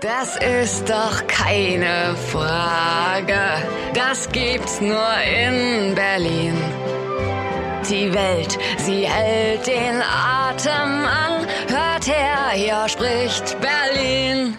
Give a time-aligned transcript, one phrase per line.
[0.00, 3.34] Das ist doch keine Frage.
[3.94, 6.54] Das gibt's nur in Berlin.
[7.90, 11.46] Die Welt, sie hält den Atem an.
[11.66, 14.54] Hört her, hier spricht Berlin.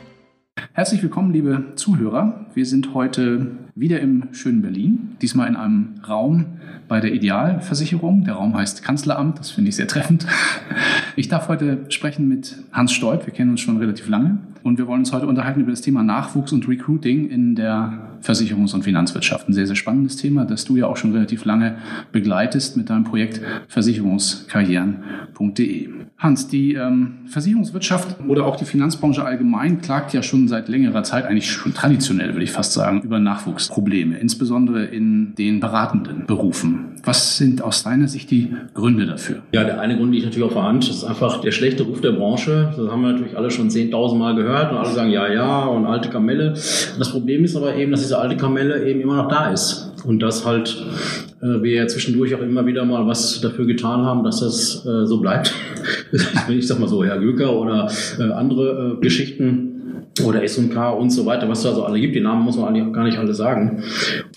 [0.73, 2.47] Herzlich willkommen, liebe Zuhörer.
[2.53, 6.59] Wir sind heute wieder im schönen Berlin, diesmal in einem Raum
[6.89, 8.25] bei der Idealversicherung.
[8.25, 10.27] Der Raum heißt Kanzleramt, das finde ich sehr treffend.
[11.15, 14.87] Ich darf heute sprechen mit Hans Stolp, wir kennen uns schon relativ lange und wir
[14.87, 19.47] wollen uns heute unterhalten über das Thema Nachwuchs und Recruiting in der Versicherungs- und Finanzwirtschaft.
[19.47, 21.75] Ein sehr, sehr spannendes Thema, das du ja auch schon relativ lange
[22.11, 25.99] begleitest mit deinem Projekt versicherungskarrieren.de.
[26.19, 31.25] Hans, die ähm, Versicherungswirtschaft oder auch die Finanzbranche allgemein klagt ja schon seit längerer Zeit,
[31.25, 36.97] eigentlich schon traditionell, würde ich fast sagen, über Nachwuchsprobleme, insbesondere in den beratenden Berufen.
[37.05, 39.43] Was sind aus deiner Sicht die Gründe dafür?
[39.53, 42.01] Ja, der eine Grund liegt natürlich auf der Hand, das ist einfach der schlechte Ruf
[42.01, 42.73] der Branche.
[42.75, 45.85] Das haben wir natürlich alle schon 10.000 Mal gehört und alle sagen ja, ja und
[45.85, 46.49] alte Kamelle.
[46.49, 50.19] Das Problem ist aber eben, dass diese alte Kamelle eben immer noch da ist und
[50.19, 50.83] dass halt
[51.43, 55.05] äh, wir ja zwischendurch auch immer wieder mal was dafür getan haben, dass das äh,
[55.05, 55.53] so bleibt.
[56.49, 57.87] ich sag mal so, Herr Göker oder
[58.17, 59.68] äh, andere äh, Geschichten
[60.25, 62.15] oder S&K und so weiter, was da so alle gibt.
[62.15, 63.83] Die Namen muss man eigentlich gar nicht alle sagen.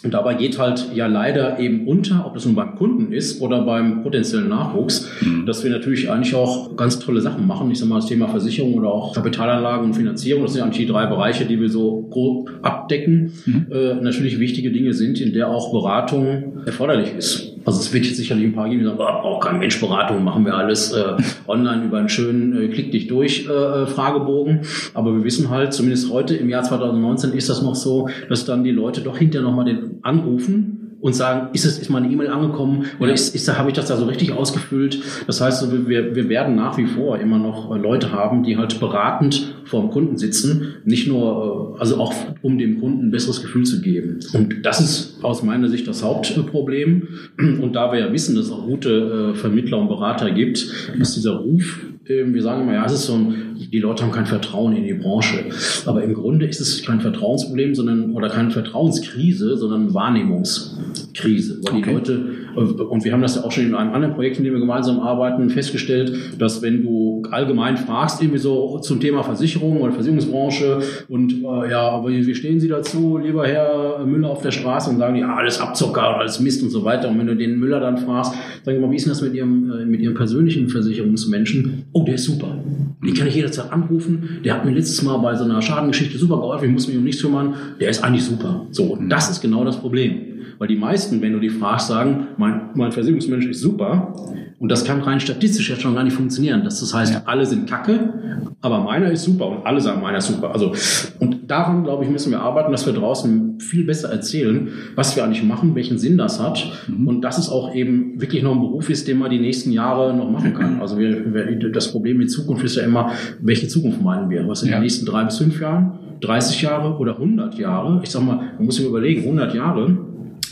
[0.03, 3.63] Und dabei geht halt ja leider eben unter, ob das nun beim Kunden ist oder
[3.63, 5.47] beim potenziellen Nachwuchs, mhm.
[5.47, 7.71] dass wir natürlich eigentlich auch ganz tolle Sachen machen.
[7.71, 10.93] Ich sag mal, das Thema Versicherung oder auch Kapitalanlagen und Finanzierung, das sind eigentlich die
[10.93, 13.33] drei Bereiche, die wir so grob abdecken.
[13.45, 13.67] Mhm.
[13.71, 17.52] Äh, natürlich wichtige Dinge sind, in der auch Beratung erforderlich ist.
[17.65, 20.25] Also es wird jetzt sicherlich ein paar geben, die sagen, oh, braucht kein Mensch Beratung,
[20.25, 24.61] machen wir alles äh, online über einen schönen äh, Klick dich durch äh, äh, Fragebogen.
[24.95, 28.65] Aber wir wissen halt, zumindest heute im Jahr 2019 ist das noch so, dass dann
[28.65, 32.87] die Leute doch hinterher nochmal den anrufen und sagen, ist es ist meine E-Mail angekommen
[33.01, 33.15] oder ja.
[33.15, 35.03] ist, ist da habe ich das da so richtig ausgefüllt?
[35.27, 38.79] Das heißt, wir, wir werden nach wie vor immer noch äh, Leute haben, die halt
[38.79, 43.43] beratend vor dem Kunden sitzen, nicht nur äh, also auch um dem Kunden ein besseres
[43.43, 44.21] Gefühl zu geben.
[44.33, 47.09] Und das ist aus meiner Sicht das Hauptproblem.
[47.39, 50.67] Und da wir ja wissen, dass es auch gute äh, Vermittler und Berater gibt,
[50.99, 54.27] ist dieser Ruf wir sagen immer, ja, es ist so ein, die Leute haben kein
[54.27, 55.45] Vertrauen in die Branche.
[55.87, 61.61] Aber im Grunde ist es kein Vertrauensproblem, sondern, oder keine Vertrauenskrise, sondern Wahrnehmungskrise.
[61.63, 61.83] Weil okay.
[61.85, 62.25] die Leute,
[62.55, 65.01] und wir haben das ja auch schon in einem anderen Projekt, in dem wir gemeinsam
[65.01, 71.33] arbeiten, festgestellt, dass wenn du allgemein fragst, irgendwie so zum Thema Versicherung oder Versicherungsbranche und
[71.43, 75.21] äh, ja, wie stehen Sie dazu, lieber Herr Müller auf der Straße und sagen die,
[75.21, 77.09] ja, alles Abzocker und alles Mist und so weiter.
[77.09, 78.33] Und wenn du den Müller dann fragst,
[78.65, 81.85] sagen die mal, wie ist denn das mit Ihrem, äh, mit Ihrem persönlichen Versicherungsmenschen?
[81.93, 82.59] Oh, der ist super.
[83.05, 84.41] Den kann ich jederzeit anrufen.
[84.45, 86.67] Der hat mir letztes Mal bei so einer Schadengeschichte super geholfen.
[86.67, 87.55] Ich muss mich um nichts kümmern.
[87.81, 88.67] Der ist eigentlich super.
[88.71, 90.32] So, und das ist genau das Problem.
[90.59, 94.15] Weil die meisten, wenn du die fragst, sagen, mein, mein Versicherungsmensch ist super.
[94.63, 96.63] Und das kann rein statistisch jetzt schon gar nicht funktionieren.
[96.63, 97.23] Das, heißt, ja.
[97.27, 98.13] alle sind kacke,
[98.61, 100.53] aber meiner ist super und alle sagen, meiner ist super.
[100.53, 100.73] Also,
[101.19, 105.25] und daran, glaube ich, müssen wir arbeiten, dass wir draußen viel besser erzählen, was wir
[105.25, 106.65] eigentlich machen, welchen Sinn das hat.
[106.87, 107.09] Mhm.
[107.09, 110.15] Und dass es auch eben wirklich noch ein Beruf ist, den man die nächsten Jahre
[110.15, 110.73] noch machen kann.
[110.83, 114.47] Also wir, wir, das Problem in Zukunft ist ja immer, welche Zukunft meinen wir?
[114.49, 114.77] Was in ja.
[114.77, 115.99] den nächsten drei bis fünf Jahren?
[116.21, 118.01] 30 Jahre oder 100 Jahre?
[118.03, 119.99] Ich sag mal, man muss sich überlegen, 100 Jahre,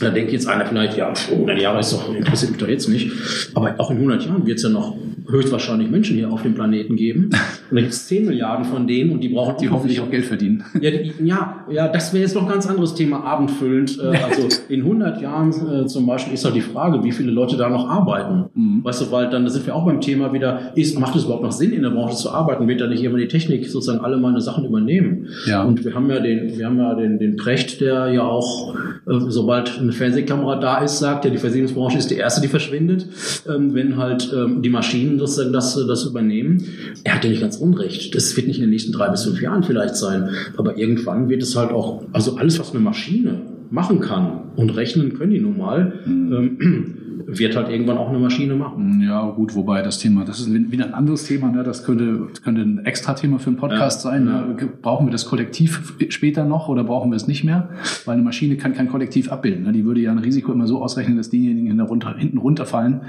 [0.01, 3.11] da denkt jetzt einer vielleicht, ja, 100 Jahre ist doch, interessiert mich doch jetzt nicht.
[3.53, 4.95] Aber auch in 100 Jahren wird es ja noch
[5.29, 7.25] höchstwahrscheinlich Menschen hier auf dem Planeten geben.
[7.25, 10.25] Und da gibt es 10 Milliarden von denen und die brauchen die hoffentlich auch Geld
[10.25, 10.63] verdienen.
[10.81, 13.99] Ja, die, ja, ja, das wäre jetzt noch ein ganz anderes Thema, abendfüllend.
[13.99, 17.55] Äh, also in 100 Jahren äh, zum Beispiel ist halt die Frage, wie viele Leute
[17.57, 18.45] da noch arbeiten.
[18.53, 18.83] Mhm.
[18.83, 21.43] Weißt du, weil dann da sind wir auch beim Thema wieder, ist, macht es überhaupt
[21.43, 22.67] noch Sinn, in der Branche zu arbeiten?
[22.67, 25.27] Wird da nicht immer die Technik sozusagen alle meine Sachen übernehmen?
[25.45, 25.63] Ja.
[25.63, 29.19] Und wir haben ja den, wir haben ja den, den Precht, der ja auch, äh,
[29.27, 33.07] sobald eine Fernsehkamera da ist, sagt, ja, die Versicherungsbranche ist die erste, die verschwindet,
[33.47, 36.63] ähm, wenn halt ähm, die Maschinen sozusagen das, das übernehmen.
[37.03, 38.15] Er hat ja nicht ganz unrecht.
[38.15, 41.43] Das wird nicht in den nächsten drei bis fünf Jahren vielleicht sein, aber irgendwann wird
[41.43, 45.57] es halt auch, also alles, was eine Maschine machen kann und rechnen können die nun
[45.57, 46.33] mal, mhm.
[46.33, 46.97] ähm,
[47.39, 49.01] wird halt irgendwann auch eine Maschine machen.
[49.05, 51.63] Ja, gut, wobei das Thema, das ist wieder ein anderes Thema, ne?
[51.63, 54.25] das könnte, könnte ein extra Thema für einen Podcast ja, sein.
[54.25, 54.55] Ne?
[54.81, 57.69] Brauchen wir das Kollektiv später noch oder brauchen wir es nicht mehr?
[58.05, 59.63] Weil eine Maschine kann kein Kollektiv abbilden.
[59.63, 59.71] Ne?
[59.71, 63.01] Die würde ja ein Risiko immer so ausrechnen, dass diejenigen runter, hinten runterfallen,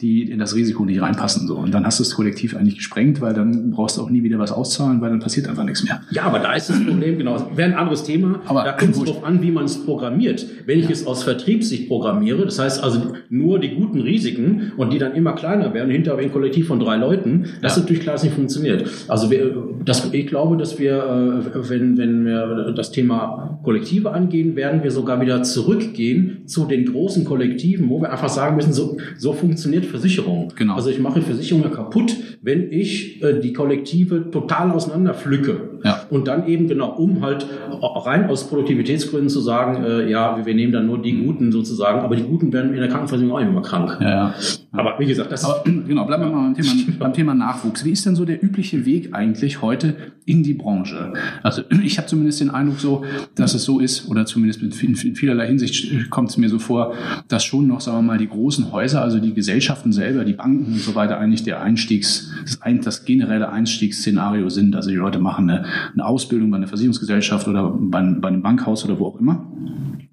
[0.00, 1.46] die in das Risiko nicht reinpassen.
[1.46, 1.56] So.
[1.56, 4.38] Und dann hast du das Kollektiv eigentlich gesprengt, weil dann brauchst du auch nie wieder
[4.38, 6.00] was auszahlen, weil dann passiert einfach nichts mehr.
[6.10, 8.40] Ja, aber da ist das Problem, genau, wäre ein anderes Thema.
[8.46, 10.46] Aber da kommt es darauf an, wie man es programmiert.
[10.66, 10.90] Wenn ich ja.
[10.90, 15.14] es aus Vertriebssicht programmiere, das heißt also nur nur die guten Risiken und die dann
[15.14, 17.82] immer kleiner werden, hinterher ein Kollektiv von drei Leuten, das ja.
[17.82, 18.88] natürlich klar, nicht funktioniert.
[19.08, 19.54] Also wir,
[19.84, 24.90] das, ich glaube, dass wir, äh, wenn, wenn wir das Thema Kollektive angehen, werden wir
[24.90, 29.84] sogar wieder zurückgehen zu den großen Kollektiven, wo wir einfach sagen müssen, so, so funktioniert
[29.84, 30.52] Versicherung.
[30.56, 30.74] Genau.
[30.74, 35.78] Also ich mache Versicherungen kaputt, wenn ich äh, die Kollektive total auseinander pflücke.
[35.84, 36.06] Ja.
[36.10, 37.46] Und dann eben genau, um halt
[37.82, 42.16] rein aus Produktivitätsgründen zu sagen, äh, ja, wir nehmen dann nur die Guten sozusagen, aber
[42.16, 43.98] die Guten werden in der Krankenversicherung immer krank.
[44.00, 44.34] Ja, ja.
[44.76, 47.84] Aber wie gesagt, das aber, genau, bleiben wir mal beim Thema, beim Thema Nachwuchs.
[47.84, 51.12] Wie ist denn so der übliche Weg eigentlich heute in die Branche?
[51.42, 53.04] Also ich habe zumindest den Eindruck so,
[53.34, 56.94] dass es so ist, oder zumindest in vielerlei Hinsicht kommt es mir so vor,
[57.28, 60.72] dass schon noch, sagen wir mal, die großen Häuser, also die Gesellschaften selber, die Banken
[60.72, 64.74] und so weiter, eigentlich der Einstiegs, das, das generelle Einstiegsszenario sind.
[64.74, 68.84] Also die Leute machen eine, eine Ausbildung bei einer Versicherungsgesellschaft oder bei, bei einem Bankhaus
[68.84, 69.46] oder wo auch immer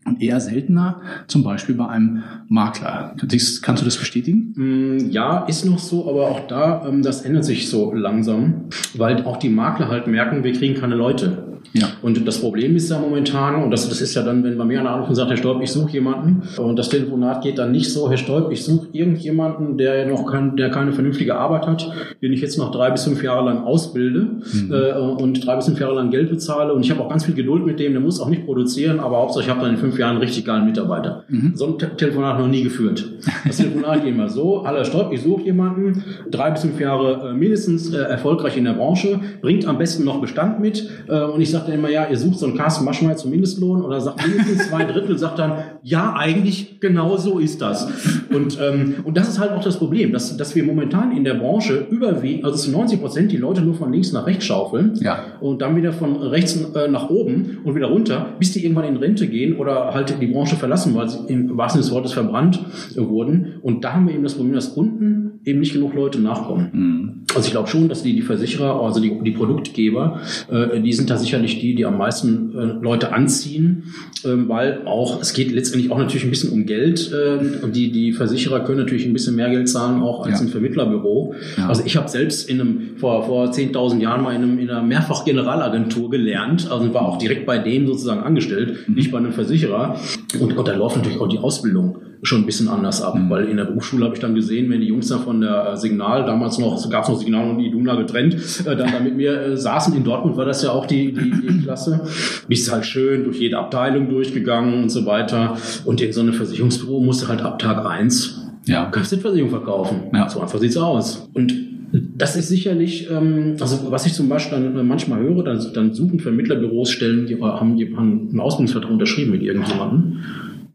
[0.06, 3.16] und eher seltener, zum Beispiel bei einem Makler.
[3.62, 4.51] Kannst du das bestätigen?
[4.56, 8.66] Mm, ja, ist noch so, aber auch da, ähm, das ändert sich so langsam,
[8.96, 11.51] weil auch die Makler halt merken, wir kriegen keine Leute.
[11.74, 11.88] Ja.
[12.02, 14.80] Und das Problem ist ja momentan, und das, das ist ja dann, wenn bei mir
[14.80, 17.92] einer anruft und sagt, Herr Stolp, ich suche jemanden, und das Telefonat geht dann nicht
[17.92, 21.92] so, Herr Stolp, ich suche irgendjemanden, der noch kein, der keine vernünftige Arbeit hat,
[22.22, 24.74] den ich jetzt noch drei bis fünf Jahre lang ausbilde mhm.
[24.74, 26.74] äh, und drei bis fünf Jahre lang Geld bezahle.
[26.74, 29.18] Und ich habe auch ganz viel Geduld mit dem, der muss auch nicht produzieren, aber
[29.18, 31.24] Hauptsache ich habe dann in fünf Jahren einen richtig geilen Mitarbeiter.
[31.30, 31.54] Mhm.
[31.56, 33.06] So ein Te Telefonat noch nie geführt.
[33.46, 37.34] Das Telefonat geht immer so, Herr Stolp, ich suche jemanden, drei bis fünf Jahre äh,
[37.34, 41.51] mindestens äh, erfolgreich in der Branche, bringt am besten noch Bestand mit äh, und ich
[41.52, 44.70] sage dann immer, ja, ihr sucht so einen Carsten Maschmeyer zum Mindestlohn oder sagt mindestens
[44.70, 45.54] zwei Drittel, sagt dann,
[45.84, 47.88] ja, eigentlich genau so ist das.
[48.34, 51.36] Und, ähm, und das ist halt auch das Problem, dass, dass wir momentan in der
[51.36, 55.20] Branche überwiegend, also zu 90 Prozent die Leute nur von links nach rechts schaufeln ja.
[55.40, 58.98] und dann wieder von rechts äh, nach oben und wieder runter, bis die irgendwann in
[58.98, 62.60] Rente gehen oder halt die Branche verlassen, weil sie im wahrsten Sinne des Wortes verbrannt
[62.96, 63.60] wurden.
[63.62, 66.70] Und da haben wir eben das Problem, dass unten eben nicht genug Leute nachkommen.
[66.72, 67.22] Mhm.
[67.36, 71.10] Also ich glaube schon, dass die, die Versicherer, also die, die Produktgeber, äh, die sind
[71.10, 73.84] da sicherlich die, die am meisten äh, Leute anziehen,
[74.26, 77.12] ähm, weil auch, es geht letztendlich auch natürlich ein bisschen um Geld.
[77.12, 80.46] Äh, und die, die Versicherer können natürlich ein bisschen mehr Geld zahlen, auch als ja.
[80.46, 81.34] ein Vermittlerbüro.
[81.58, 81.70] Ja.
[81.70, 84.84] Also ich habe selbst in einem, vor, vor 10.000 Jahren mal in, einem, in einer
[84.84, 88.96] Mehrfach-Generalagentur gelernt, also war auch direkt bei denen sozusagen angestellt, mhm.
[88.96, 89.98] nicht bei einem Versicherer.
[90.40, 93.30] Und, und da läuft natürlich auch die Ausbildung schon ein bisschen anders ab, mhm.
[93.30, 96.26] weil in der Berufsschule habe ich dann gesehen, wenn die Jungs da von der Signal,
[96.26, 98.36] damals noch, gab es noch Signal und Iduna getrennt,
[98.66, 101.32] äh, dann da mit mir äh, saßen in Dortmund, war das ja auch die, die,
[101.32, 102.02] die Klasse,
[102.48, 107.02] bist halt schön durch jede Abteilung durchgegangen und so weiter und in so einem Versicherungsbüro
[107.02, 108.86] musste halt ab Tag eins ja.
[108.86, 110.02] Kfz-Versicherung verkaufen.
[110.14, 110.30] Ja.
[110.30, 111.28] So einfach sieht's aus.
[111.34, 111.54] Und
[111.92, 116.20] das ist sicherlich, ähm, also was ich zum Beispiel dann manchmal höre, dann, dann suchen
[116.20, 120.20] Vermittlerbüros Stellen, die haben, die haben einen Ausbildungsvertrag unterschrieben mit irgendjemandem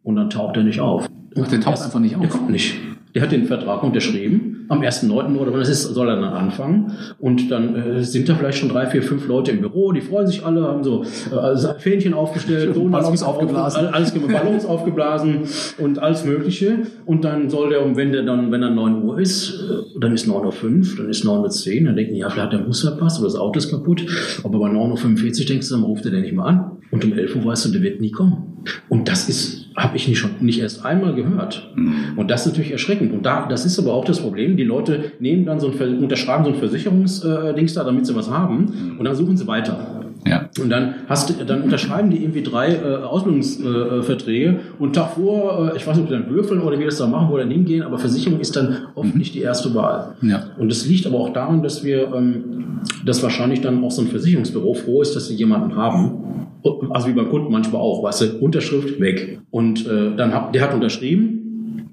[0.02, 1.08] und dann taucht er nicht auf.
[1.40, 2.22] Ach, der taucht einfach nicht auf.
[2.22, 2.76] Der kommt nicht.
[3.16, 4.66] Der hat den Vertrag unterschrieben.
[4.68, 5.38] Am 1.9.
[5.38, 6.92] oder wann das ist, soll er dann anfangen.
[7.18, 9.92] Und dann äh, sind da vielleicht schon drei, vier, fünf Leute im Büro.
[9.92, 13.86] Die freuen sich alle, haben so äh, Fähnchen aufgestellt, Ballons aufgeblasen.
[13.86, 15.44] alles Ballons aufgeblasen
[15.78, 16.80] und alles Mögliche.
[17.06, 20.28] Und dann soll der, wenn der dann, wenn er 9 Uhr ist, äh, dann ist
[20.28, 23.18] 9.05 Uhr, dann ist 9.10 Uhr, dann denken die, ja, vielleicht hat der Bus verpasst
[23.18, 24.04] oder das Auto ist kaputt.
[24.44, 26.72] Aber bei 9.45 Uhr denkst du, dann ruft er den nicht mal an.
[26.90, 28.62] Und um 11 Uhr weißt du, der wird nie kommen.
[28.90, 31.70] Und das ist habe ich nicht schon nicht erst einmal gehört.
[31.74, 32.16] Mhm.
[32.16, 33.12] Und das ist natürlich erschreckend.
[33.12, 34.56] Und da, das ist aber auch das Problem.
[34.56, 38.56] Die Leute nehmen dann so ein, unterschreiben so ein Versicherungsdings da, damit sie was haben,
[38.56, 38.98] mhm.
[38.98, 40.04] und dann suchen sie weiter.
[40.26, 40.48] Ja.
[40.60, 45.76] Und dann hast du, dann unterschreiben die irgendwie drei äh, Ausbildungsverträge äh, und davor, äh,
[45.76, 47.82] ich weiß nicht, ob die dann würfeln oder wie das da machen, wo dann hingehen,
[47.82, 49.18] aber Versicherung ist dann oft mhm.
[49.18, 50.16] nicht die erste Wahl.
[50.22, 50.46] Ja.
[50.58, 54.08] Und das liegt aber auch daran, dass wir, ähm, dass wahrscheinlich dann auch so ein
[54.08, 56.45] Versicherungsbüro froh ist, dass sie jemanden haben,
[56.90, 59.40] also wie beim Kunden manchmal auch, weißt du, Unterschrift weg.
[59.50, 61.45] Und äh, dann hat, der hat unterschrieben,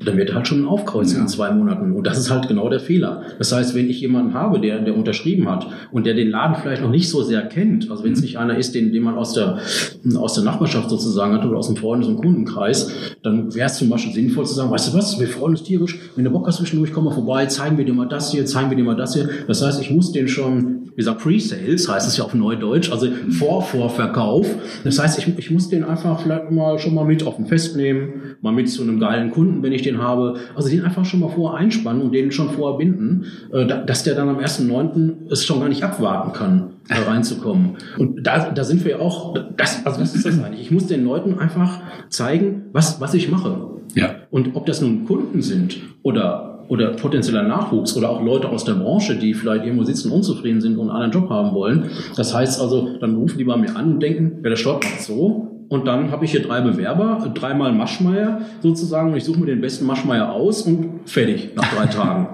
[0.05, 1.21] dann wird er halt schon aufkreuzen ja.
[1.23, 1.91] in zwei Monaten.
[1.93, 3.23] Und das ist halt genau der Fehler.
[3.37, 6.81] Das heißt, wenn ich jemanden habe, der, der unterschrieben hat und der den Laden vielleicht
[6.81, 8.25] noch nicht so sehr kennt, also wenn es mhm.
[8.25, 9.59] nicht einer ist, den, den man aus der,
[10.15, 12.91] aus der Nachbarschaft sozusagen hat oder aus dem Freundes- und Kundenkreis,
[13.21, 15.99] dann wäre es zum Beispiel sinnvoll zu sagen, weißt du was, wir freuen uns tierisch,
[16.15, 18.69] wenn du Bock hast zwischendurch, komm mal vorbei, zeigen wir dir mal das hier, zeigen
[18.69, 19.29] wir dir mal das hier.
[19.47, 23.07] Das heißt, ich muss den schon wie gesagt, Pre-Sales heißt es ja auf Neudeutsch, also
[23.39, 24.47] Vor-Vorverkauf.
[24.83, 27.75] Das heißt, ich, ich muss den einfach vielleicht mal schon mal mit auf ein Fest
[27.75, 30.35] nehmen, mal mit zu einem geilen Kunden, wenn ich den habe.
[30.55, 34.15] Also den einfach schon mal vorher einspannen und den schon vorher binden, äh, dass der
[34.15, 35.31] dann am 1.9.
[35.31, 37.77] es schon gar nicht abwarten kann, da reinzukommen.
[37.97, 40.61] Und da, da sind wir auch, das, also das ist das eigentlich.
[40.61, 43.69] Ich muss den Leuten einfach zeigen, was, was ich mache.
[43.95, 44.15] Ja.
[44.31, 48.73] Und ob das nun Kunden sind oder oder potenzieller Nachwuchs oder auch Leute aus der
[48.73, 51.89] Branche, die vielleicht irgendwo sitzen, unzufrieden sind und einen anderen Job haben wollen.
[52.15, 55.01] Das heißt also, dann rufen die bei mir an und denken, ja, der Stolp macht
[55.01, 59.47] so und dann habe ich hier drei Bewerber, dreimal Maschmeier sozusagen und ich suche mir
[59.47, 62.27] den besten Maschmeier aus und fertig nach drei Tagen.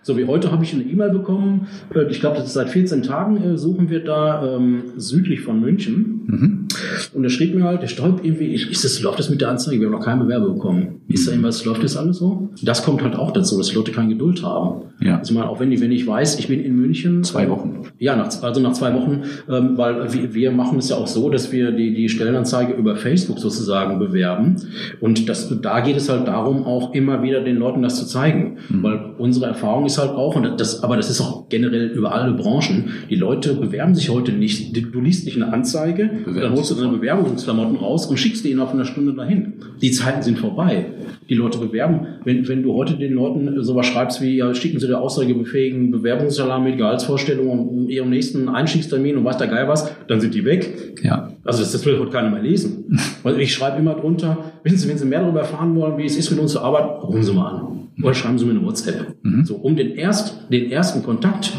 [0.00, 3.02] So wie heute habe ich eine E-Mail bekommen, äh, ich glaube, das ist seit 14
[3.02, 6.22] Tagen äh, suchen wir da ähm, südlich von München.
[6.26, 6.65] Mhm.
[7.14, 9.80] Und er schrieb mir halt, der Stolp irgendwie, ist das, läuft das mit der Anzeige?
[9.80, 11.00] Wir haben noch keinen Bewerber bekommen.
[11.08, 12.50] Ist da irgendwas, läuft das alles so?
[12.62, 14.82] Das kommt halt auch dazu, dass die Leute keine Geduld haben.
[15.00, 15.18] Ja.
[15.18, 17.22] Also mal, auch wenn ich, wenn ich weiß, ich bin in München.
[17.22, 17.82] Zwei Wochen.
[17.98, 21.28] Ja, nach, also nach zwei Wochen, ähm, weil wir, wir machen es ja auch so,
[21.28, 24.56] dass wir die, die Stellenanzeige über Facebook sozusagen bewerben.
[25.00, 28.58] Und das, da geht es halt darum, auch immer wieder den Leuten das zu zeigen.
[28.68, 28.82] Mhm.
[28.82, 32.32] Weil unsere Erfahrung ist halt auch, und das, aber das ist auch generell über alle
[32.32, 34.76] Branchen, die Leute bewerben sich heute nicht.
[34.76, 38.72] Du liest nicht eine Anzeige, dann holst du deine Bewerbungsklamotten raus und schickst die innerhalb
[38.72, 39.54] einer Stunde dahin.
[39.80, 40.86] Die Zeiten sind vorbei.
[41.28, 42.06] Die Leute bewerben.
[42.24, 46.64] Wenn, wenn du heute den Leuten sowas schreibst wie, ja, schicken sie der aussagebefähigen Bewerbungsalarm
[46.64, 50.94] mit Gehaltsvorstellungen und ihrem nächsten Einstiegstermin und weiß der Geil was, dann sind die weg.
[51.02, 51.32] Ja.
[51.44, 52.98] Also das, das will heute keiner mehr lesen.
[53.22, 56.16] Weil ich schreibe immer drunter, wissen Sie, wenn Sie mehr darüber erfahren wollen, wie es
[56.16, 57.85] ist mit uns zu arbeiten, rufen Sie mal an.
[58.02, 59.16] Oder schreiben Sie mir eine WhatsApp.
[59.22, 59.44] Mhm.
[59.44, 61.52] So, um den, erst, den ersten Kontakt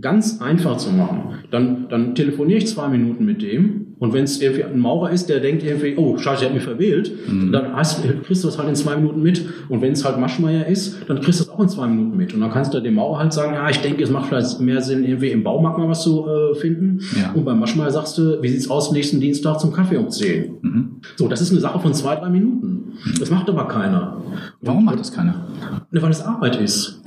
[0.00, 1.34] ganz einfach zu machen.
[1.50, 5.28] Dann, dann telefoniere ich zwei Minuten mit dem und wenn es irgendwie ein Maurer ist,
[5.28, 7.52] der denkt irgendwie, oh, scheiße, der hat mich verwählt, mhm.
[7.52, 9.44] dann heißt, kriegst du das halt in zwei Minuten mit.
[9.68, 12.34] Und wenn es halt Maschmeier ist, dann kriegst du das auch in zwei Minuten mit.
[12.34, 14.80] Und dann kannst du dem Maurer halt sagen, ja, ich denke, es macht vielleicht mehr
[14.80, 16.98] Sinn, irgendwie im Baumarkt mal was zu äh, finden.
[17.16, 17.30] Ja.
[17.32, 20.54] Und beim Maschmeier sagst du, wie sieht's aus nächsten Dienstag zum Kaffee um 10?
[20.62, 21.00] Mhm.
[21.14, 22.94] So, das ist eine Sache von zwei, drei Minuten.
[23.20, 24.20] Das macht aber keiner.
[24.62, 25.46] Warum macht das keiner?
[25.90, 27.02] Ne, weil es Arbeit ist.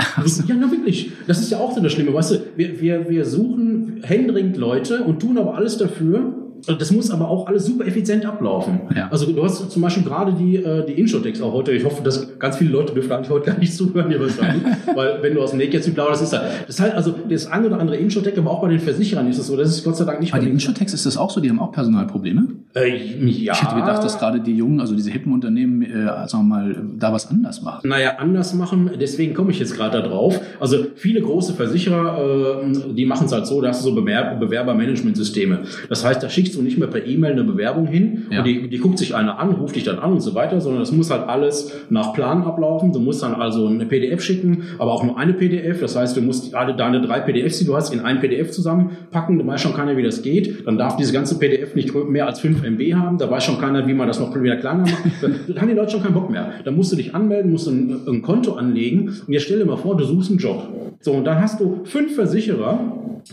[0.48, 1.12] ja, na wirklich.
[1.26, 2.14] Das ist ja auch so das Schlimme.
[2.14, 6.34] Weißt du, wir, wir, wir suchen händeringend Leute und tun aber alles dafür,
[6.68, 8.82] das muss aber auch alles super effizient ablaufen.
[8.96, 9.08] Ja.
[9.10, 11.72] Also du hast zum Beispiel gerade die, äh, die Introtext auch heute.
[11.72, 14.64] Ich hoffe, dass ganz viele Leute dürfen eigentlich heute gar nicht zuhören hier wahrscheinlich.
[14.96, 16.42] weil wenn du aus dem Nähkästchen plauderst, ist das.
[16.68, 19.48] Das heißt also, das ein oder andere Introtext, aber auch bei den Versicherern ist es
[19.48, 19.58] so.
[19.58, 21.60] Das ist Gott sei Dank nicht bei den Introtext ist das auch so, die haben
[21.60, 22.48] auch Personalprobleme?
[22.76, 22.96] Äh,
[23.26, 23.54] ja.
[23.54, 26.76] Ich hätte gedacht, dass gerade die jungen, also diese hippen Unternehmen, äh, sagen wir mal,
[26.98, 27.88] da was anders machen.
[27.88, 30.40] Naja, anders machen, deswegen komme ich jetzt gerade da drauf.
[30.60, 34.36] Also viele große Versicherer, äh, die machen es halt so, da hast du so Bewerber
[34.36, 35.60] Bewerbermanagementsysteme.
[35.90, 38.40] Das heißt, da schickst du nicht mehr per E-Mail eine Bewerbung hin ja.
[38.40, 40.82] und die, die guckt sich einer an, ruft dich dann an und so weiter, sondern
[40.82, 42.94] das muss halt alles nach Plan ablaufen.
[42.94, 45.80] Du musst dann also eine PDF schicken, aber auch nur eine PDF.
[45.80, 49.40] Das heißt, du musst alle deine drei PDFs, die du hast, in ein PDF zusammenpacken.
[49.40, 50.66] Da weiß schon keiner, wie das geht.
[50.68, 53.18] Dann darf diese ganze PDF nicht mehr als 5 MB haben.
[53.18, 55.04] Da weiß schon keiner, wie man das noch wieder kleiner macht.
[55.56, 56.52] Da haben die Leute schon keinen Bock mehr.
[56.64, 59.10] Da musst du dich anmelden, musst ein, ein Konto anlegen.
[59.10, 60.68] Und jetzt stell dir mal vor, du suchst einen Job.
[61.00, 62.80] So, und dann hast du fünf Versicherer,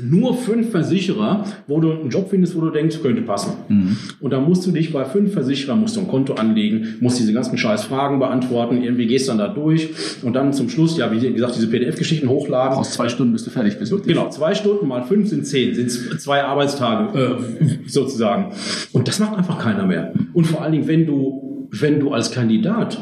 [0.01, 3.53] nur fünf Versicherer, wo du einen Job findest, wo du denkst, könnte passen.
[3.69, 3.97] Mhm.
[4.21, 7.33] Und dann musst du dich bei fünf Versicherern, musst du ein Konto anlegen, musst diese
[7.33, 9.91] ganzen scheiß Fragen beantworten, irgendwie gehst dann da durch
[10.23, 12.79] und dann zum Schluss, ja, wie gesagt, diese PDF-Geschichten hochladen.
[12.79, 13.79] Aus zwei Stunden bist du fertig.
[13.79, 18.53] Bist genau, zwei Stunden mal fünf sind zehn, sind zwei Arbeitstage äh, sozusagen.
[18.93, 20.13] Und das macht einfach keiner mehr.
[20.33, 22.99] Und vor allen Dingen, wenn du, wenn du als Kandidat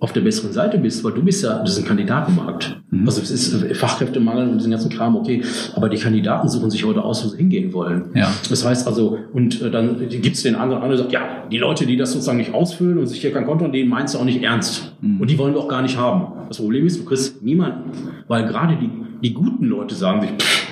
[0.00, 2.80] auf der besseren Seite bist, weil du bist ja, das ist ein Kandidatenmarkt.
[2.90, 3.06] Mhm.
[3.06, 5.42] Also es ist äh, Fachkräftemangel und den ganzen Kram, okay,
[5.74, 8.10] aber die Kandidaten suchen sich heute aus, wo sie hingehen wollen.
[8.14, 8.32] Ja.
[8.48, 11.86] Das heißt also, und äh, dann gibt es den anderen, der sagt, ja, die Leute,
[11.86, 14.42] die das sozusagen nicht ausfüllen und sich hier kein Konto anlegen, meinst du auch nicht
[14.42, 14.94] ernst.
[15.00, 15.20] Mhm.
[15.20, 16.48] Und die wollen wir auch gar nicht haben.
[16.48, 17.90] Das Problem ist, du kriegst niemanden,
[18.28, 18.90] weil gerade die,
[19.22, 20.66] die guten Leute sagen sich, pff,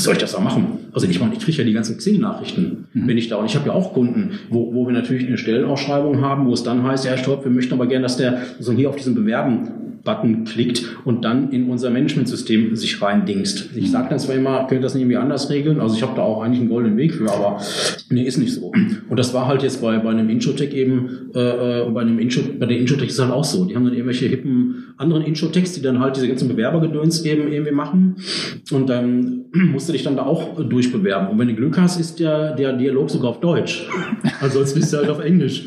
[0.00, 0.88] was soll ich das da machen?
[0.92, 3.06] Also ich meine, ich kriege ja die ganzen Xing-Nachrichten, mhm.
[3.06, 6.22] wenn ich da, und ich habe ja auch Kunden, wo, wo wir natürlich eine Stellenausschreibung
[6.22, 8.88] haben, wo es dann heißt, ja, stopp, wir möchten aber gerne, dass der so hier
[8.88, 9.68] auf diesen Bewerben
[10.04, 13.70] Button klickt und dann in unser Managementsystem sich reindingst.
[13.76, 16.22] Ich sage dann zwar immer, könnt das nicht irgendwie anders regeln, also ich habe da
[16.22, 17.60] auch eigentlich einen goldenen Weg für, aber
[18.08, 18.72] nee, ist nicht so.
[19.08, 22.42] Und das war halt jetzt bei, bei einem Introtech eben, äh, äh bei einem Intro,
[22.58, 23.64] bei der Introtech ist halt auch so.
[23.64, 27.72] Die haben dann irgendwelche hippen anderen Introtechs, die dann halt diese ganzen Bewerbergedöns eben irgendwie
[27.72, 28.16] machen
[28.70, 31.28] und dann musst du dich dann da auch durchbewerben.
[31.28, 33.88] Und wenn du Glück hast, ist der, der Dialog sogar auf Deutsch.
[34.40, 35.66] Ansonsten bist du halt auf Englisch.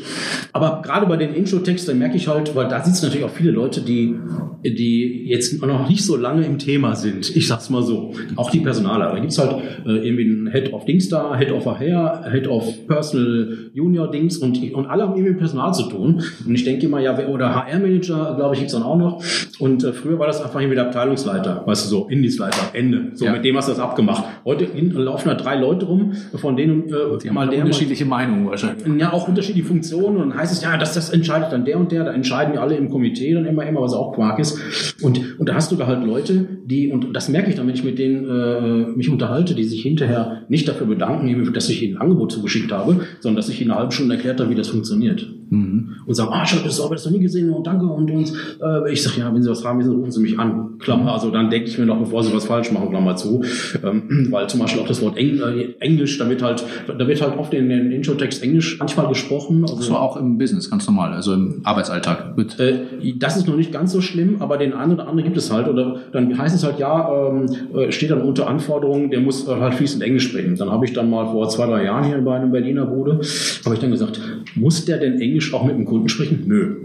[0.52, 3.80] Aber gerade bei den Intro-Texten, merke ich halt, weil da sitzen natürlich auch viele Leute,
[3.80, 4.16] die
[4.62, 7.34] die jetzt noch nicht so lange im Thema sind.
[7.36, 8.14] Ich sag's mal so.
[8.36, 9.12] Auch die Personaler.
[9.12, 12.86] Da gibt's halt äh, irgendwie einen Head of Dings da, Head of Hair, Head of
[12.86, 16.22] Personal Junior Dings und, und alle haben irgendwie mit Personal zu tun.
[16.46, 19.22] Und ich denke immer, ja, oder HR-Manager, glaube ich, gibt's dann auch noch.
[19.58, 23.10] Und äh, früher war das einfach irgendwie der Abteilungsleiter, weißt du, so, Indienstleiter, Ende.
[23.14, 23.32] So, ja.
[23.32, 24.24] mit dem hast du das abgemacht.
[24.44, 28.48] Heute laufen da drei Leute rum, von denen äh, die mal der unterschiedliche mal, Meinungen
[28.48, 28.86] wahrscheinlich.
[28.98, 30.16] Ja, auch unterschiedliche Funktionen.
[30.16, 32.58] Und dann heißt es, ja, das, das entscheidet dann der und der, da entscheiden die
[32.58, 34.58] alle im Komitee dann immer, immer, was auch Quark ist.
[35.02, 37.74] Und, und da hast du da halt Leute, die, und das merke ich dann, wenn
[37.74, 41.96] ich mit denen äh, mich unterhalte, die sich hinterher nicht dafür bedanken, dass ich ihnen
[41.96, 44.68] ein Angebot zugeschickt habe, sondern dass ich ihnen eine halbe Stunde erklärt habe, wie das
[44.68, 45.28] funktioniert.
[45.50, 45.96] Mhm.
[46.06, 48.32] Und sagen, ah, ich habe das, hab das noch nie gesehen und danke und, und
[48.60, 50.78] äh, ich sage, ja, wenn Sie was haben, rufen Sie mich an.
[50.78, 53.42] Klammer, also dann denke ich mir noch, bevor Sie was falsch machen, Klammer zu.
[53.82, 57.20] Ähm, weil zum Beispiel auch das Wort Eng, äh, Englisch, da wird halt, da wird
[57.22, 59.62] halt oft in den Intro-Text Englisch manchmal gesprochen.
[59.62, 62.36] Also, so auch im Business, ganz normal, also im Arbeitsalltag.
[62.36, 62.58] Mit.
[62.58, 65.52] Äh, das ist noch nicht ganz so schlimm, aber den einen oder anderen gibt es
[65.52, 65.68] halt.
[65.68, 69.52] Oder dann heißt es halt, ja, ähm, äh, steht dann unter Anforderungen, der muss äh,
[69.52, 70.56] halt fließend Englisch sprechen.
[70.56, 73.20] Dann habe ich dann mal vor zwei, drei Jahren hier bei einem Berliner Bude,
[73.64, 74.20] habe ich dann gesagt,
[74.54, 76.44] muss der denn Englisch auch mit dem Kunden sprechen?
[76.46, 76.76] Nö.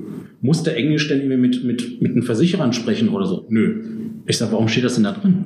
[0.41, 3.45] Muss der Englisch denn irgendwie mit, mit, mit den Versicherern sprechen oder so?
[3.49, 3.83] Nö.
[4.25, 5.45] Ich sage, warum steht das denn da drin?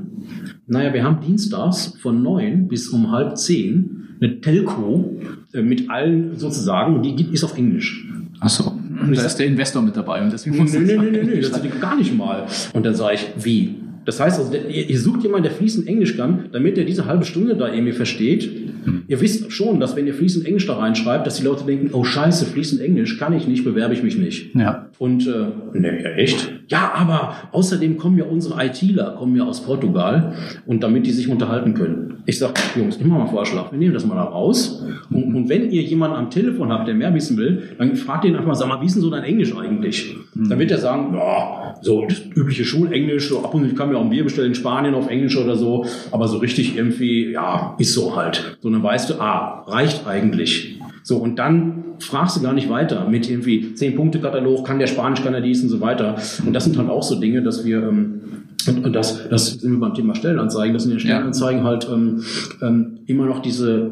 [0.68, 5.20] Naja, wir haben dienstags von neun bis um halb zehn eine Telco
[5.54, 8.08] äh, mit allen sozusagen, die ist auf Englisch.
[8.40, 8.72] Ach so.
[8.72, 11.42] Und da ist der Investor mit dabei und deswegen muss nee, nee, nee, nee, nee,
[11.42, 12.46] das gar nicht mal.
[12.74, 13.76] Und dann sage ich, wie?
[14.06, 17.56] Das heißt also, ihr sucht jemanden, der fließend Englisch kann, damit er diese halbe Stunde
[17.56, 18.50] da irgendwie versteht.
[18.84, 19.04] Hm.
[19.08, 22.04] Ihr wisst schon, dass wenn ihr fließend Englisch da reinschreibt, dass die Leute denken, oh
[22.04, 24.56] scheiße, fließend Englisch kann ich nicht, bewerbe ich mich nicht.
[24.56, 24.88] Ja.
[25.00, 26.52] Und, äh, ne, ja, echt?
[26.68, 30.34] Ja, aber außerdem kommen ja unsere ITler, kommen ja aus Portugal
[30.66, 32.24] und damit die sich unterhalten können.
[32.26, 34.84] Ich sag, Jungs, immer mal Vorschlag, wir nehmen das mal da raus.
[35.12, 38.34] Und, und, wenn ihr jemanden am Telefon habt, der mehr wissen will, dann fragt ihn
[38.36, 40.16] einfach mal, sag mal, wie ist denn so dein Englisch eigentlich?
[40.34, 40.50] Mhm.
[40.50, 43.98] Dann wird er sagen, ja, so das übliche Schulenglisch, so ab und zu kann mir
[43.98, 47.76] auch ein Bier bestellen in Spanien auf Englisch oder so, aber so richtig irgendwie, ja,
[47.78, 48.58] ist so halt.
[48.62, 50.80] So, dann weißt du, ah, reicht eigentlich.
[51.04, 54.88] So, und dann fragst du gar nicht weiter mit irgendwie zehn Punkte Katalog, kann der
[54.88, 56.16] Spanisch, kann er dies und so weiter.
[56.46, 58.22] Und das sind halt auch so Dinge, dass wir ähm,
[58.68, 61.68] und, das, das sind wir beim Thema Stellenanzeigen, dass in den Stellenanzeigen ja.
[61.68, 62.24] halt ähm,
[62.62, 63.92] ähm, immer noch diese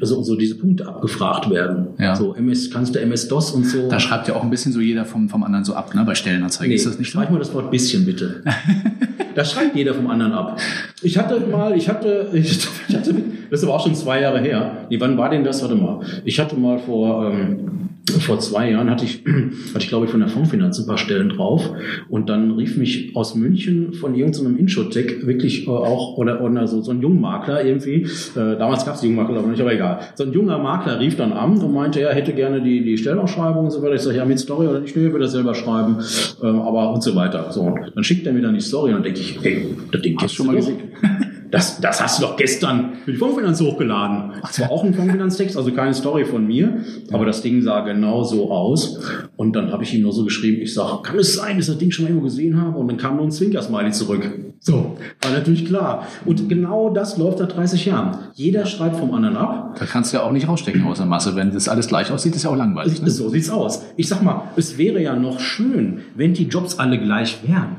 [0.00, 1.88] also so diese Punkte abgefragt werden.
[1.98, 2.16] Ja.
[2.16, 3.88] So MS, kannst du MS-DOS und so.
[3.88, 6.04] Da schreibt ja auch ein bisschen so jeder vom, vom anderen so ab, ne?
[6.04, 6.70] Bei Stellenanzeigen.
[6.70, 7.18] Nee, ist das nicht so?
[7.18, 8.42] Schreib mal das Wort bisschen bitte.
[9.34, 10.58] da schreibt jeder vom anderen ab.
[11.02, 12.58] Ich hatte mal, ich hatte, ich,
[12.88, 13.14] ich hatte,
[13.56, 14.86] das ist aber auch schon zwei Jahre her.
[14.90, 15.62] Nee, wann war denn das?
[15.62, 16.00] Warte mal.
[16.26, 17.86] Ich hatte mal vor ähm,
[18.20, 19.24] vor zwei Jahren hatte ich,
[19.74, 21.70] hatte ich glaube ich von der Fondsfinanz ein paar Stellen drauf
[22.08, 26.82] und dann rief mich aus München von irgendeinem Inshotech wirklich äh, auch oder, oder so,
[26.82, 28.02] so ein Jungmakler irgendwie,
[28.36, 30.00] äh, damals gab es die Jungmakler aber nicht, aber egal.
[30.14, 33.64] So ein junger Makler rief dann an und meinte, er hätte gerne die, die Stellenausschreibung
[33.64, 33.94] und so weiter.
[33.94, 35.96] Ich sage, ja, mit Story oder nicht, nee, würde er selber schreiben,
[36.42, 37.50] äh, aber und so weiter.
[37.50, 40.16] So, dann schickt er mir dann die Story und dann denke ich, hey, das Ding
[40.20, 40.76] hast du schon mal gesehen.
[41.56, 44.32] Das, das hast du doch gestern für die Fondsfinanz hochgeladen.
[44.42, 48.24] Das war auch ein Fondsfinanztext, also keine Story von mir, aber das Ding sah genau
[48.24, 49.00] so aus.
[49.36, 51.72] Und dann habe ich ihm nur so geschrieben, ich sage, kann es sein, dass ich
[51.72, 52.76] das Ding schon mal irgendwo gesehen habe?
[52.76, 54.45] Und dann kam nur ein Zwinkersmiley zurück.
[54.60, 56.06] So, war natürlich klar.
[56.24, 58.18] Und genau das läuft seit 30 Jahren.
[58.34, 59.76] Jeder schreibt vom anderen ab.
[59.78, 61.36] Da kannst du ja auch nicht rausstecken aus der Masse.
[61.36, 63.00] Wenn das alles gleich aussieht, ist ja auch langweilig.
[63.02, 63.10] Ne?
[63.10, 63.82] So sieht's aus.
[63.96, 67.76] Ich sag mal, es wäre ja noch schön, wenn die Jobs alle gleich wären.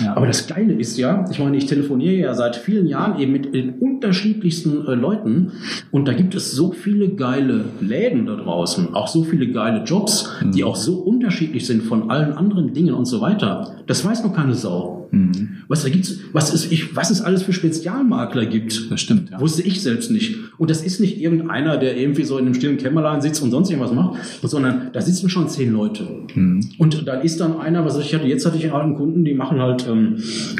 [0.00, 0.16] Ja.
[0.16, 3.54] Aber das Geile ist ja, ich meine, ich telefoniere ja seit vielen Jahren eben mit
[3.54, 5.52] den unterschiedlichsten äh, Leuten
[5.90, 10.30] und da gibt es so viele geile Läden da draußen, auch so viele geile Jobs,
[10.42, 10.52] mhm.
[10.52, 13.76] die auch so unterschiedlich sind von allen anderen Dingen und so weiter.
[13.86, 15.03] Das weiß noch keine Sau.
[15.14, 15.48] Mhm.
[15.68, 18.90] Was da gibt's, was ist, ich, was es alles für Spezialmakler gibt.
[18.90, 19.40] Das stimmt, ja.
[19.40, 20.36] Wusste ich selbst nicht.
[20.58, 23.70] Und das ist nicht irgendeiner, der irgendwie so in einem stillen Kämmerlein sitzt und sonst
[23.70, 26.06] irgendwas macht, sondern da sitzen schon zehn Leute.
[26.34, 26.60] Mhm.
[26.78, 29.60] Und dann ist dann einer, was ich hatte, jetzt hatte ich einen Kunden, die machen
[29.60, 30.16] halt, ähm,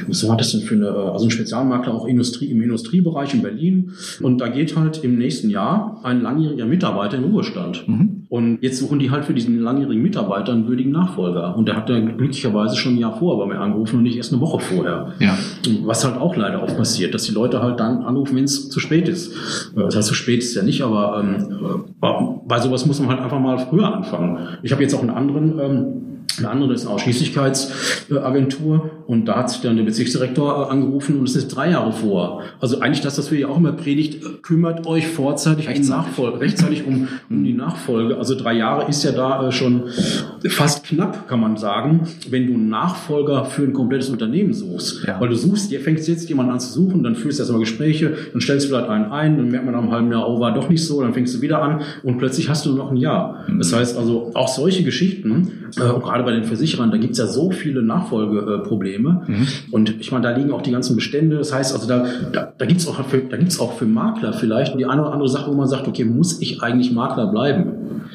[0.06, 3.90] was war das denn für eine, also ein Spezialmakler auch Industrie, im Industriebereich in Berlin.
[4.22, 7.86] Und da geht halt im nächsten Jahr ein langjähriger Mitarbeiter in Ruhestand.
[7.86, 8.24] Mhm.
[8.28, 11.56] Und jetzt suchen die halt für diesen langjährigen Mitarbeiter einen würdigen Nachfolger.
[11.56, 14.32] Und der hat dann glücklicherweise schon ein Jahr vorher bei mir angerufen und nicht erst
[14.32, 15.12] eine Woche vorher.
[15.18, 15.36] Ja.
[15.84, 18.78] Was halt auch leider oft passiert, dass die Leute halt dann anrufen, wenn es zu
[18.78, 19.32] spät ist.
[19.74, 21.94] Äh, das heißt, zu spät ist ja nicht, aber ähm,
[22.46, 24.48] bei sowas muss man halt einfach mal früher anfangen.
[24.62, 29.50] Ich habe jetzt auch einen anderen ähm, eine andere ist eine Ausschließlichkeitsagentur und da hat
[29.50, 32.42] sich dann der Bezirksdirektor angerufen und es ist drei Jahre vor.
[32.60, 35.90] Also eigentlich das, was wir ja auch immer predigt, kümmert euch vorzeitig rechtzeitig.
[35.90, 38.16] um Nachfolge, rechtzeitig um, um die Nachfolge.
[38.16, 39.84] Also drei Jahre ist ja da äh, schon
[40.48, 45.04] fast knapp, kann man sagen, wenn du einen Nachfolger für ein komplettes Unternehmen suchst.
[45.06, 45.20] Ja.
[45.20, 48.16] Weil du suchst, ihr fängst jetzt jemanden an zu suchen, dann führst du erstmal Gespräche,
[48.32, 50.52] dann stellst du vielleicht einen ein, dann merkt man nach einem halben Jahr, oh, war
[50.52, 53.44] doch nicht so, dann fängst du wieder an und plötzlich hast du noch ein Jahr.
[53.46, 53.58] Mhm.
[53.58, 55.80] Das heißt also, auch solche Geschichten, äh,
[56.14, 59.22] gerade bei den Versicherern, da gibt's ja so viele Nachfolgeprobleme.
[59.26, 59.48] Mhm.
[59.72, 61.38] Und ich meine, da liegen auch die ganzen Bestände.
[61.38, 64.78] Das heißt, also da, da, da gibt's auch für, da gibt's auch für Makler vielleicht
[64.78, 67.72] die eine oder andere Sache, wo man sagt, okay, muss ich eigentlich Makler bleiben?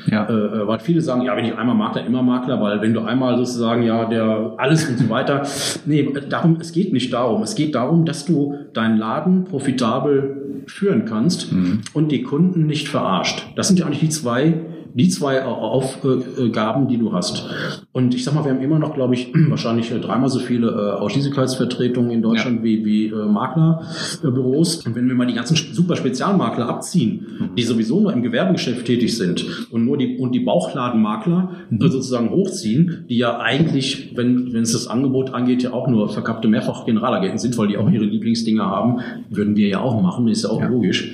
[0.10, 0.30] Ja.
[0.30, 3.02] Äh, äh weil viele sagen, ja, wenn ich einmal Makler, immer Makler, weil wenn du
[3.02, 5.44] einmal sozusagen, ja, der alles und so weiter.
[5.86, 7.44] Nee, darum, es geht nicht darum.
[7.44, 11.82] Es geht darum, dass du deinen Laden profitabel führen kannst mhm.
[11.94, 13.46] und die Kunden nicht verarscht.
[13.58, 14.54] Das sind ja eigentlich die zwei
[14.94, 17.46] die zwei Aufgaben, die du hast.
[17.92, 21.00] Und ich sag mal, wir haben immer noch, glaube ich, wahrscheinlich dreimal so viele äh,
[21.00, 22.64] Ausschließlichkeitsvertretungen in Deutschland ja.
[22.64, 24.86] wie, wie äh, Maklerbüros.
[24.86, 29.18] Und wenn wir mal die ganzen super Spezialmakler abziehen, die sowieso nur im Gewerbegeschäft tätig
[29.18, 31.82] sind und nur die und die Bauchladenmakler mhm.
[31.90, 36.48] sozusagen hochziehen, die ja eigentlich, wenn wenn es das Angebot angeht, ja auch nur verkappte
[36.48, 39.00] Mehrfach-Generalagenten sind, weil die auch ihre Lieblingsdinger haben,
[39.30, 40.68] würden wir ja auch machen, ist ja auch ja.
[40.68, 41.14] logisch.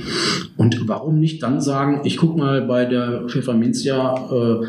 [0.58, 4.66] Und warum nicht dann sagen, ich guck mal bei der Pfefferminzia, äh,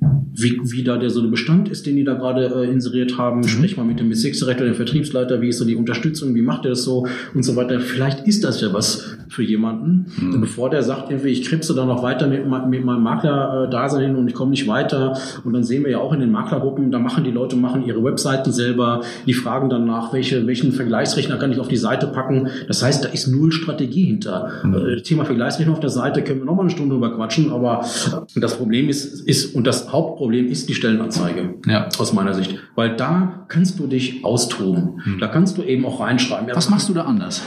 [0.00, 3.40] wie, wie da der so der Bestand ist, den die da gerade äh, inseriert haben.
[3.40, 3.48] Mhm.
[3.48, 6.70] Sprich mal mit dem Bezirksdirektor, dem Vertriebsleiter, wie ist so die Unterstützung, wie macht er
[6.70, 7.80] das so und so weiter.
[7.80, 10.40] Vielleicht ist das ja was für jemanden, mhm.
[10.40, 14.28] bevor der sagt, irgendwie, ich krebse da noch weiter mit, mit meinem Makler-Dasein hin und
[14.28, 15.18] ich komme nicht weiter.
[15.44, 18.02] Und dann sehen wir ja auch in den Maklergruppen, da machen die Leute machen ihre
[18.04, 22.48] Webseiten selber, die fragen dann nach, welche, welchen Vergleichsrechner kann ich auf die Seite packen.
[22.68, 24.50] Das heißt, da ist null Strategie hinter.
[24.62, 24.74] Mhm.
[24.74, 27.84] Äh, Thema Vergleichsrechner auf der Seite können wir noch mal eine Stunde drüber quatschen, aber
[28.36, 31.54] das Problem ist, ist und das Hauptproblem ist die Stellenanzeige.
[31.66, 31.88] Ja.
[31.98, 32.56] Aus meiner Sicht.
[32.74, 35.00] Weil da kannst du dich austoben.
[35.04, 35.18] Mhm.
[35.18, 36.48] Da kannst du eben auch reinschreiben.
[36.48, 37.42] Ja, Was machst du da anders?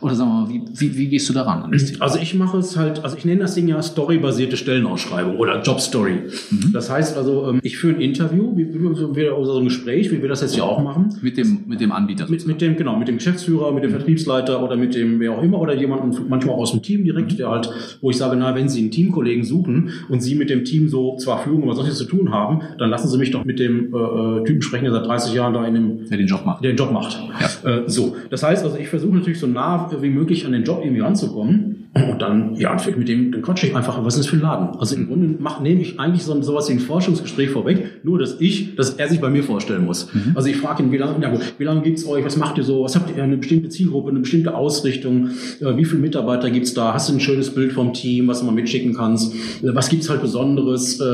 [0.00, 1.72] Oder sagen wir mal, wie, wie, wie gehst du daran?
[1.98, 6.20] Also ich mache es halt, also ich nenne das Ding ja storybasierte Stellenausschreibung oder Jobstory.
[6.50, 6.72] Mhm.
[6.72, 10.22] Das heißt also, ähm, ich führe ein Interview, wie, wie, oder so ein Gespräch, wie
[10.22, 11.16] wir das jetzt ja auch machen.
[11.20, 12.28] Mit dem, mit dem Anbieter.
[12.28, 15.42] Mit, mit dem, genau, mit dem Geschäftsführer, mit dem Vertriebsleiter oder mit dem, wer auch
[15.42, 17.36] immer, oder jemanden manchmal aus dem Team direkt, mhm.
[17.36, 17.68] der halt,
[18.00, 21.16] wo ich sage, na, wenn Sie einen Teamkollegen suchen und Sie mit dem Team so
[21.16, 23.94] zwar Führung, aber sonst nichts zu tun haben, dann lassen Sie mich doch mit dem
[23.94, 26.64] äh, äh Typen sprechen, der seit 30 Jahren da in dem, der den Job macht.
[26.64, 27.18] Der den Job macht.
[27.64, 27.70] Ja.
[27.70, 28.16] Äh, so.
[28.30, 31.88] Das heißt also, ich versuche natürlich so nah wie möglich an den Job irgendwie ranzukommen.
[31.94, 34.78] Und dann, ja, mit dem, dann quatsche ich einfach, was ist das für ein Laden?
[34.78, 38.40] Also im Grunde mach, nehme ich eigentlich so sowas wie ein Forschungsgespräch vorweg, nur dass
[38.40, 40.12] ich, dass er sich bei mir vorstellen muss.
[40.12, 40.32] Mhm.
[40.34, 42.64] Also ich frage ihn, wie lange, ja gut, wie lange gibt's euch, was macht ihr
[42.64, 46.74] so, was habt ihr, eine bestimmte Zielgruppe, eine bestimmte Ausrichtung, äh, wie viele Mitarbeiter gibt's
[46.74, 49.88] da, hast du ein schönes Bild vom Team, was du mal mitschicken kannst, äh, was
[49.88, 51.06] gibt's halt Besonderes, äh, äh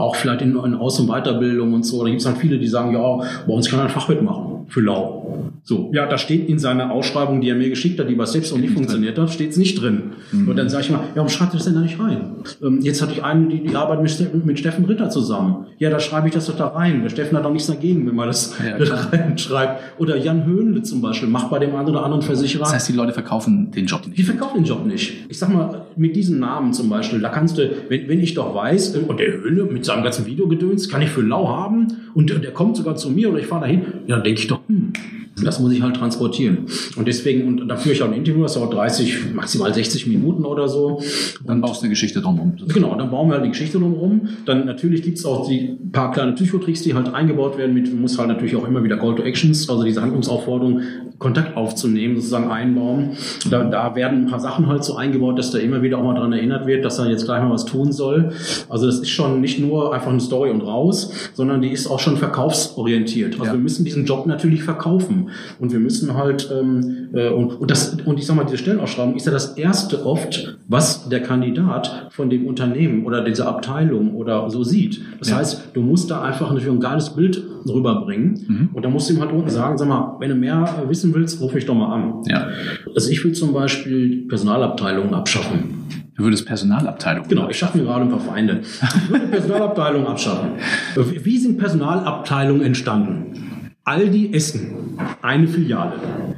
[0.00, 2.02] auch vielleicht in, in Aus- und Weiterbildung und so.
[2.04, 5.52] Da gibt's halt viele, die sagen, ja, bei uns kann ein Fach mitmachen für Lau.
[5.64, 8.52] So, ja, da steht in seiner Ausschreibung, die er mir geschickt hat, die bei selbst
[8.54, 10.12] auch nicht funktioniert hat, steht's nicht drin.
[10.32, 10.48] Mhm.
[10.48, 12.36] Und dann sage ich mal, ja, warum schreibt ihr das denn da nicht rein?
[12.62, 15.66] Ähm, jetzt hatte ich einen, die, die arbeitet mit, mit Steffen Ritter zusammen.
[15.78, 17.02] Ja, da schreibe ich das doch da rein.
[17.02, 20.00] Der Steffen hat auch nichts dagegen, wenn man das ja, da reinschreibt.
[20.00, 22.62] Oder Jan Höhnle zum Beispiel macht bei dem einen oder anderen Versicherer.
[22.62, 24.16] Das heißt, die Leute verkaufen den Job nicht.
[24.16, 25.26] Die verkaufen den Job nicht.
[25.28, 28.54] Ich sag mal, mit diesen Namen zum Beispiel, da kannst du, wenn, wenn ich doch
[28.54, 32.30] weiß, äh, und der Höhle mit seinem ganzen Videogedöns kann ich für lau haben und
[32.30, 34.61] der, der kommt sogar zu mir oder ich fahre dahin, ja, dann denke ich doch,
[34.68, 34.92] 嗯。
[35.40, 36.66] Das muss ich halt transportieren.
[36.96, 40.44] Und deswegen, und da führe ich auch ein Interview, das dauert 30, maximal 60 Minuten
[40.44, 41.00] oder so.
[41.44, 42.56] Dann baust du eine Geschichte drumherum.
[42.68, 44.28] Genau, dann bauen wir halt die Geschichte drumherum.
[44.44, 47.74] Dann natürlich gibt's auch die paar kleine Psychotricks, die halt eingebaut werden.
[47.74, 50.82] Mit muss halt natürlich auch immer wieder Call to Actions, also diese Handlungsaufforderung,
[51.18, 53.10] Kontakt aufzunehmen, sozusagen einbauen.
[53.48, 56.14] Da, da werden ein paar Sachen halt so eingebaut, dass da immer wieder auch mal
[56.14, 58.32] dran erinnert wird, dass er jetzt gleich mal was tun soll.
[58.68, 62.00] Also das ist schon nicht nur einfach eine Story und raus, sondern die ist auch
[62.00, 63.34] schon verkaufsorientiert.
[63.34, 63.52] Also ja.
[63.52, 65.21] wir müssen diesen Job natürlich verkaufen
[65.58, 69.16] und wir müssen halt ähm, äh, und, und das und ich sag mal diese Stellenausschreibung
[69.16, 74.50] ist ja das erste oft, was der Kandidat von dem Unternehmen oder dieser Abteilung oder
[74.50, 75.00] so sieht.
[75.18, 75.36] Das ja.
[75.36, 78.68] heißt, du musst da einfach natürlich ein geiles Bild rüberbringen mhm.
[78.72, 81.40] und da musst du ihm halt unten sagen, sag mal, wenn du mehr wissen willst,
[81.40, 82.22] ruf mich doch mal an.
[82.28, 82.48] Ja.
[82.94, 85.82] Also ich will zum Beispiel Personalabteilungen abschaffen.
[86.14, 88.60] Du würdest Personalabteilungen Genau, ich schaffe mir gerade ein paar Feinde.
[88.62, 90.50] Ich würde Personalabteilungen abschaffen.
[90.94, 93.51] Wie sind Personalabteilungen entstanden?
[93.84, 95.94] Aldi Essen, eine Filiale.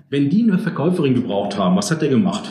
[0.08, 2.50] Wenn die eine Verkäuferin gebraucht haben, was hat der gemacht?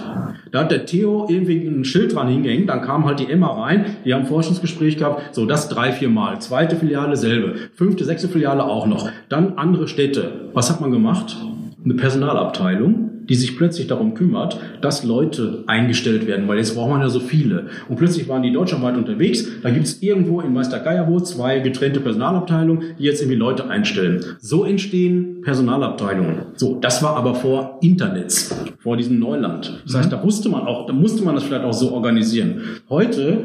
[0.52, 3.86] Da hat der Theo irgendwie ein Schild dran hingehängt, dann kam halt die Emma rein,
[4.06, 6.40] die haben ein Forschungsgespräch gehabt, so das drei, vier Mal.
[6.42, 9.10] Zweite Filiale selbe, fünfte, sechste Filiale auch noch.
[9.30, 10.52] Dann andere Städte.
[10.54, 11.38] Was hat man gemacht?
[11.84, 17.02] Eine Personalabteilung die sich plötzlich darum kümmert, dass Leute eingestellt werden, weil jetzt braucht man
[17.02, 17.68] ja so viele.
[17.90, 22.00] Und plötzlich waren die deutschlandweit unterwegs, da gibt es irgendwo in Meister Geierwo zwei getrennte
[22.00, 24.24] Personalabteilungen, die jetzt irgendwie Leute einstellen.
[24.40, 26.38] So entstehen Personalabteilungen.
[26.56, 29.82] So, das war aber vor Internets, vor diesem Neuland.
[29.86, 32.62] Das heißt, da wusste man auch, da musste man das vielleicht auch so organisieren.
[32.90, 33.40] Heute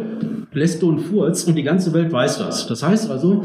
[0.82, 2.66] du einen Furz und die ganze Welt weiß das.
[2.66, 3.44] Das heißt also,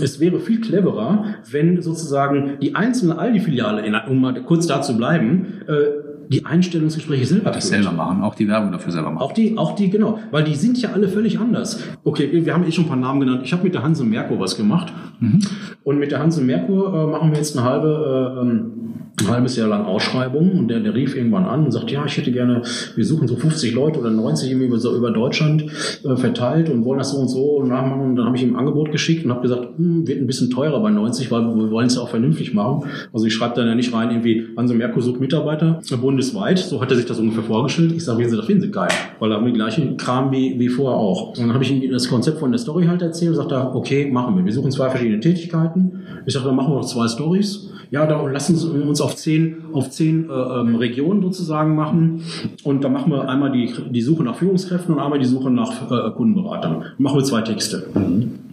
[0.00, 5.62] es wäre viel cleverer, wenn sozusagen die einzelne Aldi-Filiale, um mal kurz da zu bleiben,
[5.66, 9.22] äh, die Einstellungsgespräche selber das selber machen, auch die Werbung dafür selber machen.
[9.22, 11.82] Auch die, auch die, genau, weil die sind ja alle völlig anders.
[12.04, 13.42] Okay, wir haben eh schon ein paar Namen genannt.
[13.44, 15.40] Ich habe mit der Hanse Merkur was gemacht mhm.
[15.84, 18.84] und mit der Hanse Merkur äh, machen wir jetzt eine halbe äh, ähm,
[19.20, 22.16] ein halbes Jahr lang Ausschreibungen und der, der rief irgendwann an und sagt, ja, ich
[22.16, 22.62] hätte gerne,
[22.96, 25.64] wir suchen so 50 Leute oder 90 über, so über Deutschland
[26.04, 28.00] äh, verteilt und wollen das so und so nachmachen.
[28.00, 30.50] Und dann habe ich ihm ein Angebot geschickt und habe gesagt, hm, wird ein bisschen
[30.50, 32.88] teurer bei 90, weil wir wollen es ja auch vernünftig machen.
[33.12, 35.78] Also ich schreibe dann ja nicht rein, irgendwie Hanse Merkur sucht Mitarbeiter,
[36.14, 36.58] bundesweit.
[36.58, 37.92] So hat er sich das ungefähr vorgestellt.
[37.92, 38.88] Ich sage, wie Sie das finden Sie geil.
[39.18, 41.30] Weil da haben wir den gleichen Kram wie, wie vorher auch.
[41.30, 43.74] Und dann habe ich ihm das Konzept von der Story halt erzählt und sagt er,
[43.74, 44.44] okay, machen wir.
[44.44, 46.02] Wir suchen zwei verschiedene Tätigkeiten.
[46.24, 47.70] Ich sage, dann machen wir noch zwei Stories.
[47.90, 52.22] Ja, dann lassen Sie uns auf zehn, auf zehn äh, ähm, Regionen sozusagen machen.
[52.62, 55.90] Und dann machen wir einmal die, die Suche nach Führungskräften und einmal die Suche nach
[55.90, 56.84] äh, Kundenberatern.
[56.98, 57.86] Machen wir zwei Texte.
[57.94, 58.43] Mhm.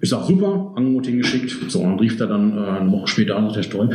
[0.00, 1.70] Ich sage, super, Angebot hingeschickt.
[1.70, 3.92] So, und dann rief er dann äh, eine Woche später an, der Stolp.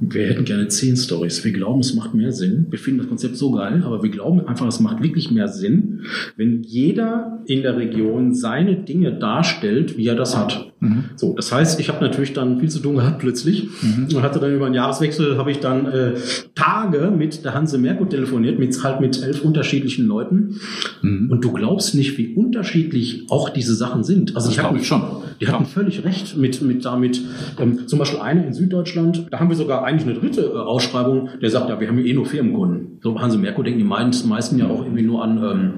[0.00, 1.44] Wir hätten gerne zehn Stories.
[1.44, 2.66] Wir glauben, es macht mehr Sinn.
[2.70, 6.02] Wir finden das Konzept so geil, aber wir glauben einfach, es macht wirklich mehr Sinn,
[6.36, 10.72] wenn jeder in der Region seine Dinge darstellt, wie er das hat.
[10.80, 11.04] Mhm.
[11.16, 14.08] So, das heißt, ich habe natürlich dann viel zu tun gehabt plötzlich mhm.
[14.14, 16.12] und hatte dann über einen Jahreswechsel habe ich dann äh,
[16.54, 20.60] Tage mit der Hanse Merkur telefoniert, mit halt mit elf unterschiedlichen Leuten.
[21.02, 21.30] Mhm.
[21.30, 24.33] Und du glaubst nicht, wie unterschiedlich auch diese Sachen sind.
[24.34, 25.02] Also das ich hatten schon.
[25.40, 27.20] Die hatten völlig recht mit mit damit.
[27.58, 31.28] Ähm, zum Beispiel einer in Süddeutschland, da haben wir sogar eigentlich eine dritte äh, Ausschreibung,
[31.40, 32.98] der sagt, ja, wir haben ja eh nur Firmenkunden.
[33.02, 35.72] So Hanse Merkur denken die meisten ja auch irgendwie nur an ähm,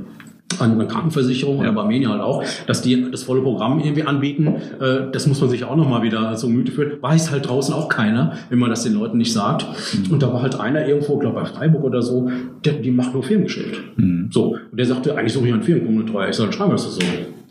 [0.61, 4.47] an einer Krankenversicherung oder bei Armenia halt auch, dass die das volle Programm irgendwie anbieten.
[4.81, 7.03] Äh, das muss man sich auch nochmal wieder so Mythe führen.
[7.03, 9.66] Weiß halt draußen auch keiner, wenn man das den Leuten nicht sagt.
[9.66, 10.12] Mhm.
[10.12, 12.31] Und da war halt einer irgendwo, glaube bei Freiburg oder so,
[12.64, 13.83] der, die macht nur Firmengeschäft.
[13.97, 14.29] Mhm.
[14.31, 14.57] So.
[14.71, 16.29] Und der sagte, eigentlich suche ich einen Firmenkundenbetreuer.
[16.29, 17.07] Ich soll schreiben, das ist so.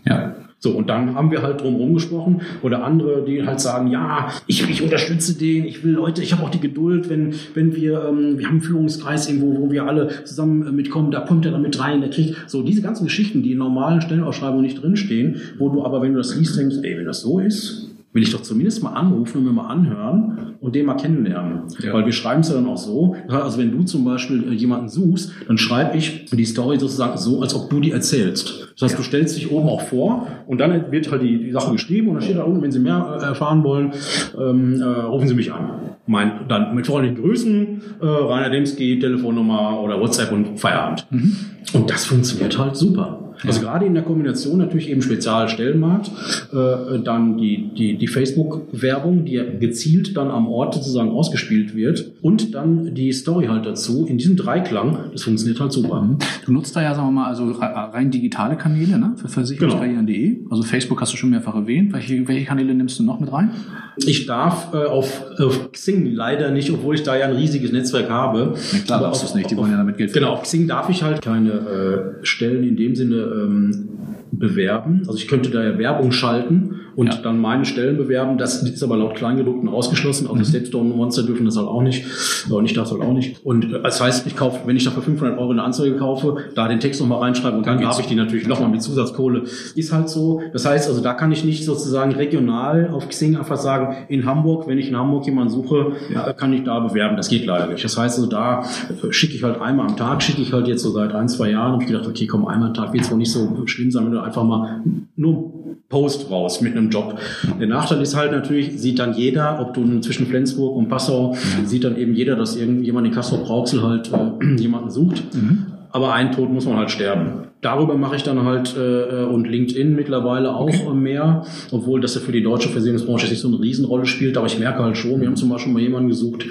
[0.06, 0.36] Ja.
[0.66, 4.68] So, und dann haben wir halt drumherum gesprochen oder andere, die halt sagen, ja, ich,
[4.68, 8.40] ich unterstütze den, ich will Leute, ich habe auch die Geduld, wenn, wenn wir, ähm,
[8.40, 11.62] wir haben einen Führungskreis irgendwo, wo wir alle zusammen äh, mitkommen, da kommt er dann
[11.62, 15.70] mit rein, der kriegt so diese ganzen Geschichten, die in normalen Stellenausschreibungen nicht drinstehen, wo
[15.70, 18.42] du aber, wenn du das liest, denkst, ey, wenn das so ist, will ich doch
[18.42, 21.64] zumindest mal anrufen und mir mal anhören und den mal kennenlernen.
[21.84, 21.94] Ja.
[21.94, 23.18] Weil wir schreiben es ja dann auch so.
[23.28, 27.42] Also wenn du zum Beispiel äh, jemanden suchst, dann schreibe ich die Story sozusagen so,
[27.42, 28.70] als ob du die erzählst.
[28.76, 28.98] Das heißt, ja.
[29.00, 32.14] du stellst dich oben auch vor und dann wird halt die, die Sache geschrieben und
[32.16, 33.92] dann steht da unten, wenn Sie mehr äh, erfahren wollen,
[34.40, 35.72] ähm, äh, rufen Sie mich an.
[36.08, 41.06] Mein, dann mit freundlichen Grüßen, äh, Rainer Demski, Telefonnummer oder WhatsApp und Feierabend.
[41.10, 41.36] Mhm.
[41.74, 43.25] Und das funktioniert halt super.
[43.48, 46.12] Also gerade in der Kombination natürlich eben Spezialstellenmarkt,
[46.54, 52.54] äh, dann die, die, die Facebook-Werbung, die gezielt dann am Ort sozusagen ausgespielt wird und
[52.54, 54.06] dann die Story halt dazu.
[54.06, 56.02] In diesem Dreiklang, das funktioniert halt super.
[56.02, 56.18] Mhm.
[56.46, 59.14] Du nutzt da ja, sagen wir mal, also rein digitale Kanäle ne?
[59.16, 60.36] für versicherungskarrieren.de.
[60.36, 60.50] Genau.
[60.52, 61.94] Also Facebook hast du schon mehrfach erwähnt.
[61.94, 63.52] Welche, welche Kanäle nimmst du noch mit rein?
[63.98, 68.10] Ich darf äh, auf, auf Xing leider nicht, obwohl ich da ja ein riesiges Netzwerk
[68.10, 68.56] habe.
[68.74, 71.04] Ja, klar, du es nicht, die wollen ja damit Geld Genau, auf Xing darf ich
[71.04, 73.90] halt keine äh, Stellen in dem Sinne ähm,
[74.32, 75.04] bewerben.
[75.08, 77.16] Also ich könnte da ja Werbung schalten und ja.
[77.22, 78.38] dann meine Stellen bewerben.
[78.38, 80.28] Das ist aber laut Kleingedruckten ausgeschlossen.
[80.28, 80.46] Auch mhm.
[80.46, 82.06] Stepstone Monster dürfen das halt auch nicht.
[82.50, 83.46] Und ich darf das halt auch nicht.
[83.46, 86.38] Und äh, das heißt, ich kaufe, wenn ich da für 500 Euro eine Anzeige kaufe,
[86.56, 89.44] da den Text nochmal reinschreibe und dann, dann habe ich die natürlich nochmal mit Zusatzkohle.
[89.76, 90.42] Ist halt so.
[90.54, 94.68] Das heißt, also da kann ich nicht sozusagen regional auf Xing einfach sagen, in Hamburg,
[94.68, 96.32] wenn ich in Hamburg jemanden suche, ja.
[96.34, 97.18] kann ich da bewerben.
[97.18, 97.84] Das geht leider nicht.
[97.84, 100.84] Das heißt, also da äh, schicke ich halt einmal am Tag, schicke ich halt jetzt
[100.84, 101.74] so seit ein, zwei Jahren.
[101.74, 104.06] Habe ich gedacht, okay, komm, einmal am Tag wird es wohl nicht so schlimm sein,
[104.06, 104.82] wenn du einfach mal
[105.16, 105.54] nur
[105.90, 107.20] Post raus mit einem Job.
[107.60, 111.66] Der Nachteil ist halt natürlich, sieht dann jeder, ob du zwischen Flensburg und Passau, mhm.
[111.66, 115.24] sieht dann eben jeder, dass irgendjemand in Kassel-Brauxel halt äh, jemanden sucht.
[115.34, 115.68] Mhm.
[115.92, 117.46] Aber ein Tod muss man halt sterben.
[117.62, 120.94] Darüber mache ich dann halt äh, und LinkedIn mittlerweile auch okay.
[120.94, 124.38] mehr, obwohl das ja für die deutsche Versicherungsbranche nicht so eine Riesenrolle spielt.
[124.38, 126.46] Aber ich merke halt schon, wir haben zum Beispiel mal jemanden gesucht,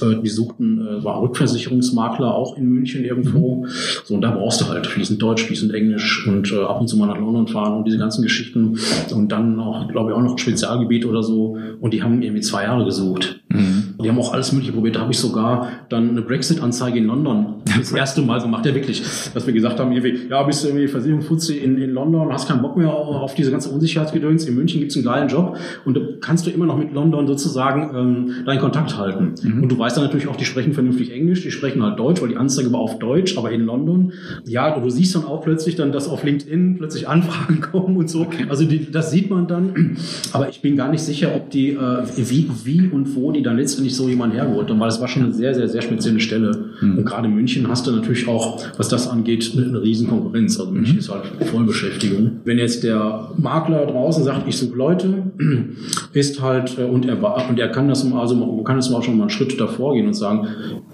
[0.00, 3.64] äh, die suchten, äh, war Rückversicherungsmakler auch in München irgendwo.
[3.64, 3.68] Mhm.
[4.04, 6.96] So, und da brauchst du halt fließend Deutsch, fließend Englisch und äh, ab und zu
[6.96, 8.78] mal nach London fahren und diese ganzen Geschichten.
[9.14, 11.58] Und dann auch, glaube ich, auch noch ein Spezialgebiet oder so.
[11.80, 13.40] Und die haben irgendwie zwei Jahre gesucht.
[13.48, 13.94] Mhm.
[14.02, 14.96] Die haben auch alles Mögliche probiert.
[14.96, 18.66] Da habe ich sogar dann eine Brexit-Anzeige in London das erste Mal gemacht.
[18.66, 19.02] Ja, wirklich.
[19.32, 20.02] Dass wir gesagt haben, ja,
[20.46, 23.70] bis bist du irgendwie Versicherungsfuzzi in, in London, hast keinen Bock mehr auf diese ganze
[23.70, 24.46] Unsicherheitsgedöns.
[24.46, 27.90] In München gibt's einen geilen Job und da kannst du immer noch mit London sozusagen
[27.94, 29.34] ähm, deinen Kontakt halten.
[29.42, 29.62] Mhm.
[29.62, 32.28] Und du weißt dann natürlich auch, die sprechen vernünftig Englisch, die sprechen halt Deutsch, weil
[32.28, 34.12] die Anzeige war auf Deutsch, aber in London.
[34.44, 38.22] Ja, du siehst dann auch plötzlich dann, dass auf LinkedIn plötzlich Anfragen kommen und so.
[38.22, 38.46] Okay.
[38.48, 39.96] Also die, das sieht man dann.
[40.32, 43.56] Aber ich bin gar nicht sicher, ob die, äh, wie, wie und wo die dann
[43.56, 46.70] letztendlich so jemand hergeholt haben, weil es war schon eine sehr, sehr, sehr spezielle Stelle.
[46.80, 46.98] Mhm.
[46.98, 50.33] Und gerade in München hast du natürlich auch, was das angeht, eine riesen Konkurrenz.
[50.34, 50.58] Konkurrenz.
[50.58, 50.98] Also München mhm.
[50.98, 52.40] ist halt Vollbeschäftigung.
[52.44, 55.22] Wenn jetzt der Makler draußen sagt, ich suche Leute,
[56.12, 59.02] ist halt, äh, und er, und er kann das mal, also man kann das mal
[59.02, 60.48] schon mal einen Schritt davor gehen und sagen,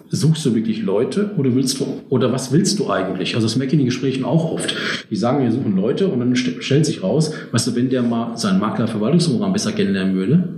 [0.09, 3.35] suchst du wirklich Leute oder willst du, oder was willst du eigentlich?
[3.35, 4.75] Also das merke ich in den Gesprächen auch oft.
[5.09, 8.37] Die sagen, wir suchen Leute und dann stellt sich raus, weißt du, wenn der mal
[8.37, 10.49] seinen Maklerverwaltungsprogramm besser kennenlernen würde,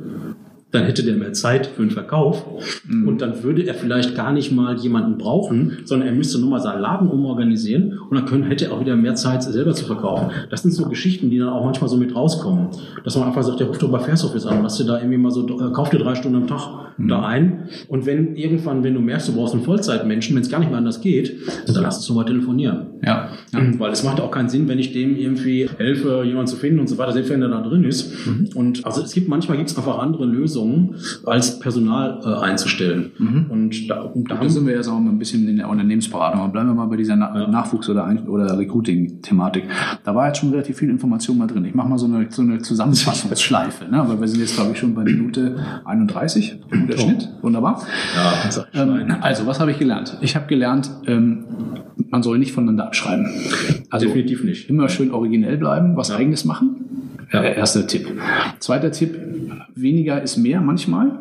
[0.72, 2.46] dann hätte der mehr Zeit für den Verkauf
[2.86, 3.06] mhm.
[3.06, 6.60] und dann würde er vielleicht gar nicht mal jemanden brauchen, sondern er müsste nur mal
[6.60, 10.30] seinen Laden umorganisieren und dann können, hätte er auch wieder mehr Zeit selber zu verkaufen.
[10.50, 12.68] Das sind so Geschichten, die dann auch manchmal so mit rauskommen,
[13.04, 15.30] dass man einfach sagt, der ruft doch bei Fairsurface an, lass dir da irgendwie mal
[15.30, 17.08] so, äh, kauf dir drei Stunden am Tag mhm.
[17.08, 20.58] da ein und wenn irgendwann, wenn du merkst, du brauchst einen Vollzeitmenschen, wenn es gar
[20.58, 22.86] nicht mehr anders geht, dann lass uns doch mal telefonieren.
[23.04, 23.30] Ja.
[23.52, 23.60] ja.
[23.78, 26.88] Weil es macht auch keinen Sinn, wenn ich dem irgendwie helfe, jemanden zu finden und
[26.88, 28.26] so weiter, selbst wenn er da drin ist.
[28.26, 28.50] Mhm.
[28.54, 30.61] Und also es gibt manchmal gibt es einfach andere Lösungen,
[31.26, 33.12] als Personal äh, einzustellen.
[33.18, 33.46] Mhm.
[33.48, 36.40] Und da, und da, da sind wir jetzt auch mal ein bisschen in der Unternehmensberatung.
[36.40, 37.48] Aber bleiben wir mal bei dieser Na ja.
[37.48, 39.64] Nachwuchs- oder, oder Recruiting-Thematik.
[40.04, 41.64] Da war jetzt schon relativ viel Information mal drin.
[41.64, 44.04] Ich mache mal so eine, so eine Zusammenfassungsschleife, ne?
[44.06, 47.28] weil wir sind jetzt, glaube ich, schon bei Minute 31, der Schnitt.
[47.42, 47.82] Wunderbar.
[48.14, 50.16] Ja, ähm, also, was habe ich gelernt?
[50.20, 51.44] Ich habe gelernt, ähm,
[52.10, 53.26] man soll nicht voneinander abschreiben.
[53.90, 54.68] Also Definitiv nicht.
[54.68, 56.16] Immer schön originell bleiben, was ja.
[56.16, 57.01] eigenes machen.
[57.32, 57.42] Ja.
[57.42, 58.08] Äh, erster Tipp.
[58.58, 59.18] Zweiter Tipp,
[59.74, 61.18] weniger ist mehr manchmal.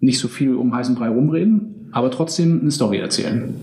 [0.00, 3.54] Nicht so viel um heißen Brei rumreden, aber trotzdem eine Story erzählen.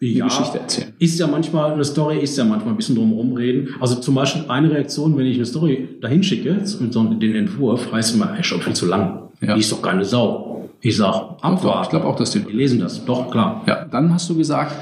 [0.00, 0.92] Eine ja, Geschichte erzählen.
[0.98, 3.74] Ist ja manchmal, eine Story ist ja manchmal ein bisschen drum rumreden.
[3.80, 8.34] Also zum Beispiel eine Reaktion, wenn ich eine Story dahin schicke, den Entwurf, heißt immer,
[8.36, 9.28] ey, schon viel zu lang.
[9.40, 9.54] Ja.
[9.54, 10.70] Die ist doch keine Sau.
[10.80, 11.82] Ich sag, abwarten.
[11.82, 13.04] Ich glaube auch, dass die, die lesen das.
[13.04, 13.62] Doch, klar.
[13.66, 14.72] Ja, dann hast du gesagt,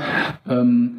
[0.46, 0.98] ähm,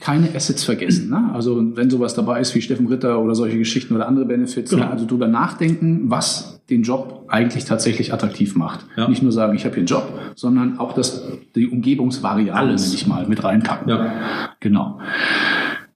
[0.00, 1.10] keine Assets vergessen.
[1.10, 1.30] Ne?
[1.32, 4.84] Also wenn sowas dabei ist wie Steffen Ritter oder solche Geschichten oder andere Benefits, genau.
[4.84, 4.90] ne?
[4.90, 8.86] also drüber nachdenken, was den Job eigentlich tatsächlich attraktiv macht.
[8.96, 9.08] Ja.
[9.08, 11.22] Nicht nur sagen, ich habe hier einen Job, sondern auch das,
[11.54, 13.88] die Umgebungsvariable, nenne ich mal, mit reinpacken.
[13.88, 14.12] Ja.
[14.60, 14.98] Genau.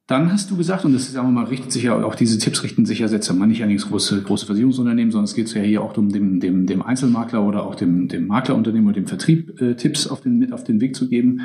[0.07, 2.39] Dann hast du gesagt, und das ist sagen wir mal, richtet sich ja auch diese
[2.39, 5.53] Tipps richten sich ja jetzt mal nicht an die große, große Versicherungsunternehmen, sondern es geht
[5.53, 9.09] ja hier auch um dem, dem, dem Einzelmakler oder auch dem, dem Maklerunternehmen oder dem
[9.09, 11.41] Vertrieb äh, Tipps auf den, mit auf den Weg zu geben.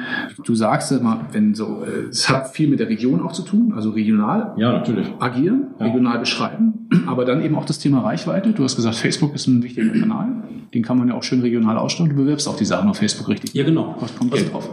[0.46, 3.74] Du sagst mal, wenn so, äh, es hat viel mit der Region auch zu tun,
[3.74, 5.08] also regional ja, natürlich.
[5.18, 5.88] agieren, ja.
[5.88, 8.52] regional beschreiben, aber dann eben auch das Thema Reichweite.
[8.54, 11.80] Du hast gesagt, Facebook ist ein wichtiger Kanal, den kann man ja auch schön regional
[11.80, 12.12] ausstellen.
[12.12, 13.56] Du bewirbst auch die Sachen auf Facebook richtig.
[13.56, 13.96] Ja, genau.
[14.00, 14.70] Was kommt Geld drauf?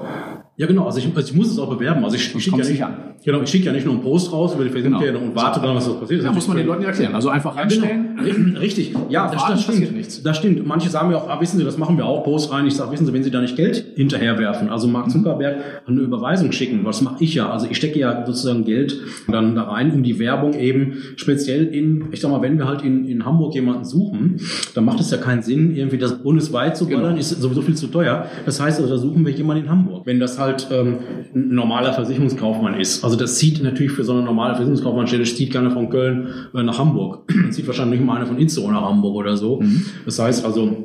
[0.59, 0.87] Ja, genau.
[0.87, 2.05] Also ich, also ich muss es auch bewerben.
[2.05, 2.85] Also ich, ich schicke ja nicht.
[3.25, 5.21] Genau, ich schicke ja nicht nur einen Post raus über die Facebook genau.
[5.21, 6.25] und warte dann, was da passiert.
[6.25, 7.14] Da muss man den Leuten erklären.
[7.14, 8.16] Also einfach ja, reinstellen.
[8.25, 8.59] Genau.
[8.59, 8.92] Richtig.
[9.09, 9.92] Ja, das, das stimmt.
[9.94, 10.21] Nichts.
[10.23, 10.66] Das stimmt.
[10.66, 12.66] Manche sagen mir auch, ah, wissen Sie, das machen wir auch, Post rein.
[12.66, 16.51] Ich sage, wissen Sie, wenn Sie da nicht Geld hinterherwerfen, also Mark Zuckerberg eine Überweisung
[16.51, 17.51] schicken, was mache ich ja?
[17.51, 22.07] Also ich stecke ja sozusagen Geld dann da rein, um die Werbung eben speziell in,
[22.11, 24.40] ich sag mal, wenn wir halt in, in Hamburg jemanden suchen,
[24.75, 27.16] dann macht es ja keinen Sinn, irgendwie das bundesweit zu ballern, genau.
[27.18, 28.27] ist sowieso viel zu teuer.
[28.44, 30.05] Das heißt, also da suchen wir jemanden in Hamburg.
[30.05, 30.99] Wenn das halt ähm,
[31.35, 33.05] ein normaler Versicherungskaufmann ist.
[33.05, 36.79] Also das zieht natürlich für so eine normale Versicherungskaufmannstelle, zieht keiner von Köln äh, nach
[36.79, 37.25] Hamburg.
[37.49, 39.61] Das zieht wahrscheinlich nicht mal einer von Itzehoe nach Hamburg oder so.
[39.61, 39.87] Mhm.
[40.05, 40.77] Das heißt also,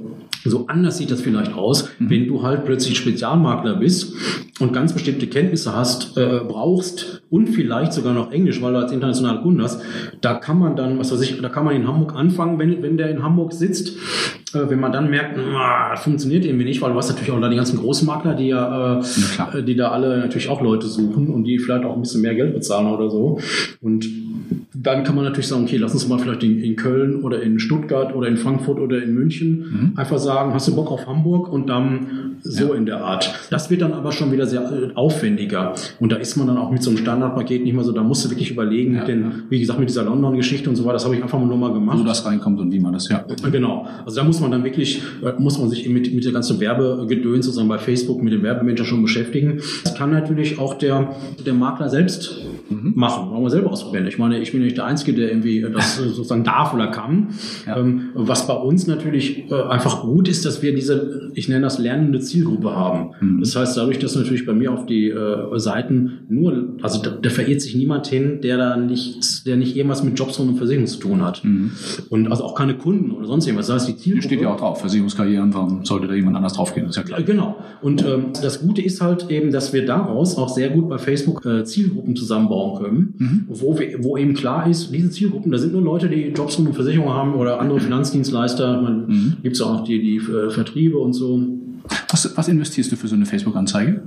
[0.46, 2.10] so anders sieht das vielleicht aus, mhm.
[2.10, 4.14] wenn du halt plötzlich Spezialmakler bist
[4.60, 8.92] und ganz bestimmte Kenntnisse hast, äh, brauchst und vielleicht sogar noch Englisch, weil du als
[8.92, 9.82] internationaler Kunde hast.
[10.22, 12.96] Da kann man dann, was weiß ich, da kann man in Hamburg anfangen, wenn, wenn
[12.96, 13.98] der in Hamburg sitzt.
[14.54, 17.50] Äh, wenn man dann merkt, ah, funktioniert irgendwie nicht, weil du hast natürlich auch da
[17.50, 19.04] die ganzen Großmakler, die ja, äh,
[19.40, 22.36] ja die da alle natürlich auch Leute suchen und die vielleicht auch ein bisschen mehr
[22.36, 23.40] Geld bezahlen oder so.
[23.82, 24.06] Und
[24.76, 27.60] dann kann man natürlich sagen, okay, lass uns mal vielleicht in, in Köln oder in
[27.60, 29.94] Stuttgart oder in Frankfurt oder in München mhm.
[29.96, 32.76] einfach sagen, hast du Bock auf Hamburg und dann so ja.
[32.76, 33.34] in der Art.
[33.50, 35.74] Das wird dann aber schon wieder sehr äh, aufwendiger.
[36.00, 38.26] Und da ist man dann auch mit so einem Standardpaket nicht mehr so, da musst
[38.26, 39.32] du wirklich überlegen, ja, denn, ja.
[39.50, 41.98] wie gesagt, mit dieser London-Geschichte und so weiter, das habe ich einfach nur mal gemacht.
[42.00, 43.26] Wo das reinkommt und wie man das, ja.
[43.52, 43.88] Genau.
[44.06, 45.02] Also da muss man dann wirklich,
[45.38, 49.02] muss man sich mit, mit der ganzen Werbegedöns sozusagen bei Facebook mit dem Werbemanager schon
[49.02, 49.62] beschäftigen.
[49.84, 52.42] Das kann natürlich auch der, der Makler selbst
[52.74, 52.94] mhm.
[52.96, 54.08] machen, wollen wir selber ausprobieren.
[54.08, 57.30] Ich meine, ich bin nicht der Einzige, der irgendwie das sozusagen darf oder kann.
[57.68, 61.80] Ähm, was bei uns natürlich äh, einfach gut ist, dass wir diese, ich nenne das
[61.80, 63.12] lernende Zielgruppe haben.
[63.20, 63.40] Mhm.
[63.40, 67.30] Das heißt, dadurch, dass natürlich bei mir auf die äh, Seiten nur, also da, da,
[67.30, 71.00] verirrt sich niemand hin, der da nichts, der nicht irgendwas mit Jobs und Versicherung zu
[71.00, 71.44] tun hat.
[71.44, 71.72] Mhm.
[72.10, 73.68] Und also auch keine Kunden oder sonst irgendwas.
[73.68, 74.28] Das heißt, die Zielgruppe.
[74.28, 76.86] Steht ja auch drauf, Versicherungskarrieren, warum sollte da jemand anders draufgehen?
[76.86, 77.22] Das ist ja klar.
[77.24, 77.58] Genau.
[77.82, 81.46] Und ähm, das Gute ist halt eben, dass wir daraus auch sehr gut bei Facebook
[81.46, 83.46] äh, Zielgruppen zusammenbauen können, mhm.
[83.48, 86.74] wo, wir, wo eben klar ist, diese Zielgruppen, da sind nur Leute, die Jobs und
[86.74, 88.82] Versicherungen haben oder andere Finanzdienstleister.
[88.82, 89.38] Man mhm.
[89.44, 91.42] gibt es auch noch die, die äh, Vertriebe und so.
[92.10, 94.04] Was, was investierst du für so eine Facebook-Anzeige?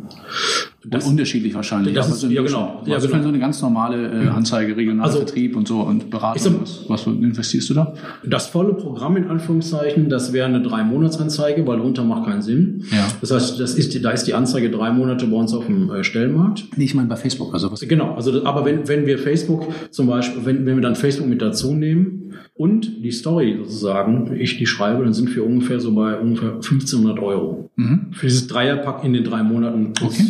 [0.89, 1.95] Das, unterschiedlich wahrscheinlich.
[1.95, 2.83] Das ist, ja, genau.
[2.87, 3.23] Ja, also genau.
[3.23, 6.61] so eine ganz normale äh, Anzeige, regionaler also, Vertrieb und so und Beratung.
[6.61, 7.95] was, was investierst du da?
[8.25, 12.85] Das volle Programm in Anführungszeichen, das wäre eine drei Monatsanzeige, weil runter macht keinen Sinn.
[12.93, 13.07] Ja.
[13.21, 15.91] Das heißt, das ist die, da ist die Anzeige drei Monate bei uns auf dem
[15.91, 16.65] äh, Stellmarkt.
[16.77, 17.53] Nee, ich meine bei Facebook.
[17.53, 18.15] Also was genau.
[18.15, 21.75] Also, aber wenn, wenn wir Facebook zum Beispiel, wenn, wenn wir dann Facebook mit dazu
[21.75, 26.55] nehmen, und die Story sozusagen, ich die schreibe, dann sind wir ungefähr so bei ungefähr
[26.55, 27.71] 1500 Euro.
[27.77, 28.07] Mhm.
[28.13, 30.23] Für dieses Dreierpack in den drei Monaten okay.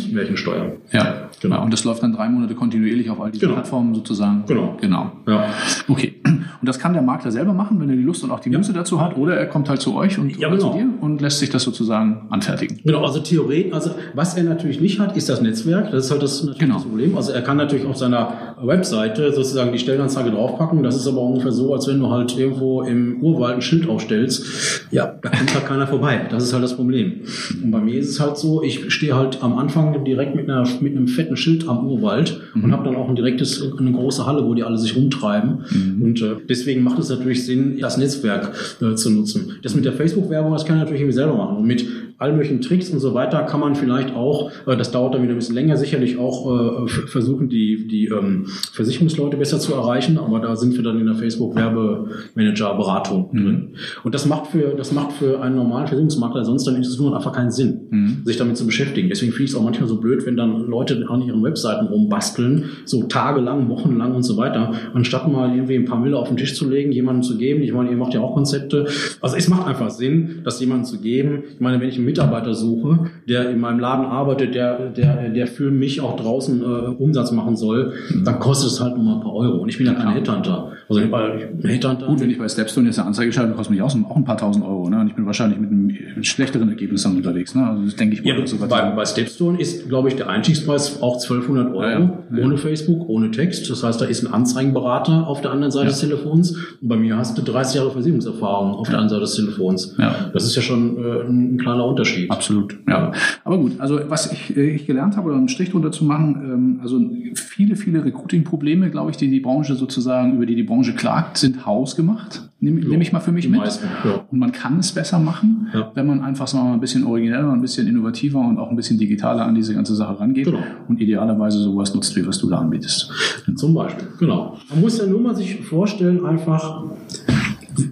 [0.47, 0.77] Märchensteuer.
[0.91, 1.63] Ja, genau.
[1.63, 3.53] Und das läuft dann drei Monate kontinuierlich auf all diesen genau.
[3.55, 4.43] Plattformen sozusagen?
[4.47, 4.77] Genau.
[4.81, 5.11] Genau.
[5.27, 5.45] Ja.
[5.87, 6.15] Okay.
[6.25, 8.73] Und das kann der Makler selber machen, wenn er die Lust und auch die Muße
[8.73, 10.71] dazu hat, oder er kommt halt zu euch und Ja, genau.
[10.71, 12.79] zu dir und lässt sich das sozusagen anfertigen.
[12.83, 15.91] Genau, also Theorien, also was er natürlich nicht hat, ist das Netzwerk.
[15.91, 16.75] Das ist halt das, natürlich Genau.
[16.75, 17.15] das Problem.
[17.17, 20.83] Also er kann natürlich auf seiner Webseite sozusagen die Stellenanzeige draufpacken.
[20.83, 24.87] Das ist aber ungefähr so, als wenn du halt irgendwo im Urwald ein Schild aufstellst.
[24.91, 26.21] Ja, da kommt halt keiner vorbei.
[26.29, 27.21] Das ist halt das Problem.
[27.63, 30.67] Und bei mir ist es halt so, ich stehe halt am Anfang direkt mit, einer,
[30.81, 34.45] mit einem fetten Schild am Urwald und habe dann auch ein direktes, eine große Halle,
[34.45, 35.59] wo die alle sich rumtreiben.
[36.01, 39.53] Und äh, deswegen macht es natürlich Sinn, das Netzwerk äh, zu nutzen.
[39.61, 41.57] Das mit der Facebook-Werbung, das kann ich natürlich irgendwie selber machen.
[41.57, 41.85] Und mit
[42.17, 45.33] allen möglichen Tricks und so weiter kann man vielleicht auch, äh, das dauert dann wieder
[45.33, 50.39] ein bisschen länger, sicherlich auch äh, versuchen, die, die ähm, Versicherungsleute besser zu erreichen, aber
[50.39, 53.75] da sind wir dann in der Facebook-Werbemanager-Beratung drin.
[54.03, 57.15] Und das macht für, das macht für einen normalen Versicherungsmakler sonst dann ist es nur
[57.15, 59.09] einfach keinen Sinn, sich damit zu beschäftigen.
[59.09, 62.65] Deswegen finde ich es auch manchmal so blöd, wenn dann Leute an ihren Webseiten rumbasteln,
[62.85, 66.55] so tagelang, wochenlang und so weiter, anstatt mal irgendwie ein paar Mille auf den Tisch
[66.55, 67.61] zu legen, jemandem zu geben.
[67.61, 68.87] Ich meine, ihr macht ja auch Konzepte.
[69.21, 71.43] Also es macht einfach Sinn, das jemandem zu geben.
[71.53, 75.71] Ich meine, wenn ich Mitarbeiter suche, der in meinem Laden arbeitet, der, der, der für
[75.71, 77.93] mich auch draußen äh, Umsatz machen soll,
[78.23, 79.57] dann kostet es halt nur mal ein paar Euro.
[79.57, 80.71] Und ich bin ja kein Headhunter.
[80.87, 82.07] Also ich, ein Headhunter.
[82.07, 84.37] Gut, wenn ich bei Stepstone jetzt eine Anzeige schalte, kostet mich auch, auch ein paar
[84.37, 84.89] tausend Euro.
[84.89, 85.01] Ne?
[85.01, 87.53] Und ich bin wahrscheinlich mit einem schlechteren Ergebnis dann unterwegs.
[87.53, 87.67] Ne?
[87.67, 88.39] Also das denke ich mal.
[88.39, 92.45] Ja, so bei, bei Stepstone ist, glaube ich, der Einstiegspreis auch 1200 Euro, Ja, ja.
[92.45, 93.69] Ohne Facebook, ohne Text.
[93.69, 96.55] Das heißt, da ist ein Anzeigenberater auf der anderen Seite des Telefons.
[96.81, 99.95] Und bei mir hast du 30 Jahre Versicherungserfahrung auf der anderen Seite des Telefons.
[100.33, 101.96] Das ist ja schon äh, ein, ein kleiner Unterschied.
[102.29, 103.11] Absolut, ja.
[103.43, 106.35] Aber gut, also was ich, äh, ich gelernt habe, oder einen Strich drunter zu machen,
[106.43, 106.99] ähm, also
[107.35, 111.65] viele, viele Recruiting-Probleme, glaube ich, die die Branche sozusagen, über die die Branche klagt, sind
[111.65, 112.43] hausgemacht.
[112.59, 113.59] Nehme nehm ich mal für mich mit.
[113.59, 114.25] meisten, ja.
[114.31, 115.91] Und man kann es besser machen, Ja.
[115.93, 118.75] wenn man einfach sagen wir mal, ein bisschen origineller, ein bisschen innovativer und auch ein
[118.75, 120.59] bisschen digitaler an diese ganze Sache rangeht Genau.
[120.87, 123.11] und idealerweise sowas nutzt, wie was du da anbietest.
[123.55, 124.57] Zum Beispiel, genau.
[124.71, 126.83] Man muss ja nur mal sich vorstellen, einfach,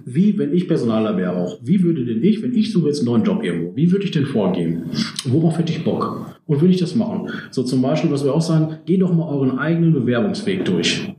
[0.04, 3.06] wie, wenn ich Personaler wäre auch, wie würde denn ich, wenn ich suche jetzt einen
[3.06, 4.84] neuen Job irgendwo, wie würde ich denn vorgehen?
[5.24, 6.36] Worauf hätte ich Bock?
[6.46, 7.28] Und würde ich das machen?
[7.50, 11.12] So zum Beispiel, was wir auch sagen, geh doch mal euren eigenen Bewerbungsweg durch.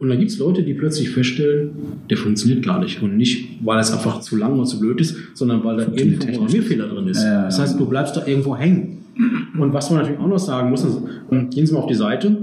[0.00, 1.72] Und dann gibt es Leute, die plötzlich feststellen,
[2.08, 3.02] der funktioniert gar nicht.
[3.02, 6.26] Und nicht, weil es einfach zu lang oder zu blöd ist, sondern weil da irgendwo
[6.26, 7.22] ein Programmierfehler drin ist.
[7.22, 8.98] Ja, das heißt, du bleibst da irgendwo hängen.
[9.58, 10.98] Und was man natürlich auch noch sagen muss, ist,
[11.30, 12.36] ähm, gehen Sie mal auf die Seite,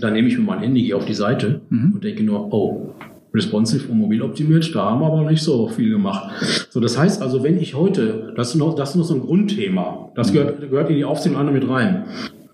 [0.00, 2.94] dann nehme ich mir mein Handy, gehe auf die Seite und denke nur, oh,
[3.34, 6.30] responsive und mobil optimiert, da haben wir aber nicht so viel gemacht.
[6.70, 9.20] So, das heißt also, wenn ich heute, das ist noch, das ist noch so ein
[9.20, 12.04] Grundthema, das gehört, gehört in die Aufzählung andere mit rein.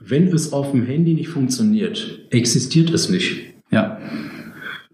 [0.00, 3.40] Wenn es auf dem Handy nicht funktioniert, existiert es nicht.
[3.70, 3.98] Ja,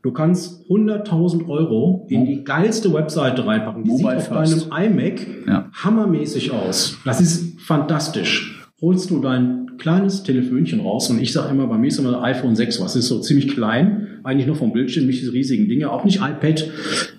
[0.03, 3.85] Du kannst 100.000 Euro in die geilste Webseite reinpacken.
[3.85, 4.71] Die Mobile sieht auf first.
[4.73, 5.69] deinem iMac Ja.
[5.75, 6.97] hammermäßig aus.
[7.05, 8.67] Das ist fantastisch.
[8.81, 12.35] Holst du dein kleines Telefönchen raus und ich sage immer, bei mir ist immer ein
[12.35, 15.91] iPhone 6, was ist so ziemlich klein, eigentlich nur vom Bildschirm, nicht diese riesigen Dinge,
[15.91, 16.71] auch nicht iPad.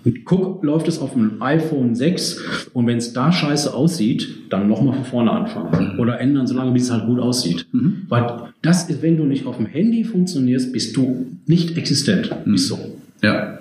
[0.05, 4.68] Und guck, läuft es auf dem iPhone 6 und wenn es da scheiße aussieht, dann
[4.68, 5.99] nochmal von vorne anfangen.
[5.99, 7.68] Oder ändern, solange bis es halt gut aussieht.
[8.07, 12.32] Weil das ist, wenn du nicht auf dem Handy funktionierst, bist du nicht existent.
[12.45, 12.80] Ist so.
[13.24, 13.61] ja.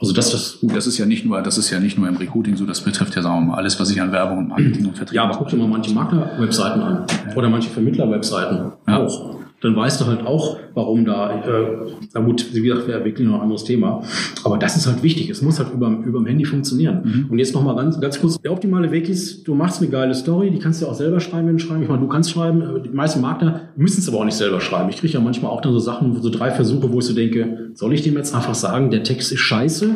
[0.00, 2.16] Also das ist Gut, das ist ja nicht nur, das ist ja nicht nur im
[2.16, 4.86] Recruiting so, das betrifft ja, sagen wir mal, alles, was ich an Werbung und Marketing
[4.86, 7.04] und Vertrieb Ja, aber guck dir mal manche Makler-Webseiten an.
[7.34, 8.98] Oder manche Vermittler-Webseiten Ja.
[8.98, 9.36] auch.
[9.60, 11.66] Dann weißt du halt auch, warum da, äh,
[12.14, 14.04] na gut, wie gesagt, wäre wirklich noch ein anderes Thema.
[14.44, 15.30] Aber das ist halt wichtig.
[15.30, 17.26] Es muss halt über, über dem Handy funktionieren.
[17.28, 18.38] Und jetzt nochmal ganz, ganz kurz.
[18.40, 21.48] Der optimale Weg ist, du machst eine geile Story, die kannst du auch selber schreiben,
[21.48, 21.82] wenn du schreiben.
[21.82, 24.60] Ich meine, du kannst schreiben, äh, die meisten Makler müssen es aber auch nicht selber
[24.60, 24.90] schreiben.
[24.90, 27.67] Ich kriege ja manchmal auch dann so Sachen, so drei Versuche, wo ich so denke,
[27.78, 29.90] soll ich dem jetzt einfach sagen, der Text ist scheiße?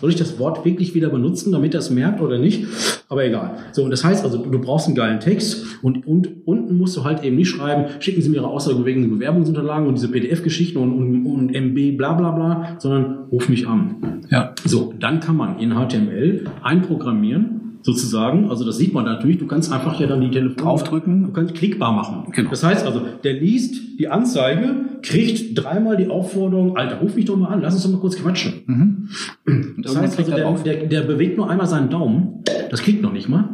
[0.00, 2.66] Soll ich das Wort wirklich wieder benutzen, damit er es merkt oder nicht?
[3.08, 3.58] Aber egal.
[3.70, 7.04] So, und das heißt also, du brauchst einen geilen Text und, und unten musst du
[7.04, 11.26] halt eben nicht schreiben, schicken Sie mir Ihre aussagewegenden Bewerbungsunterlagen und diese PDF-Geschichten und, und,
[11.26, 14.26] und MB bla bla bla, sondern ruf mich an.
[14.30, 14.52] Ja.
[14.64, 18.50] So, dann kann man in HTML einprogrammieren, sozusagen.
[18.50, 19.38] Also das sieht man natürlich.
[19.38, 21.24] Du kannst einfach ja dann die Telefon Draufdrücken.
[21.24, 22.30] Du kannst klickbar machen.
[22.32, 22.50] Genau.
[22.50, 27.36] Das heißt also, der liest die Anzeige, kriegt dreimal die Aufforderung, Alter, ruf mich doch
[27.36, 29.08] mal an, lass uns doch mal kurz quatschen.
[29.46, 33.02] Und Das heißt also, er der, der, der bewegt nur einmal seinen Daumen, das klickt
[33.02, 33.48] noch nicht mal,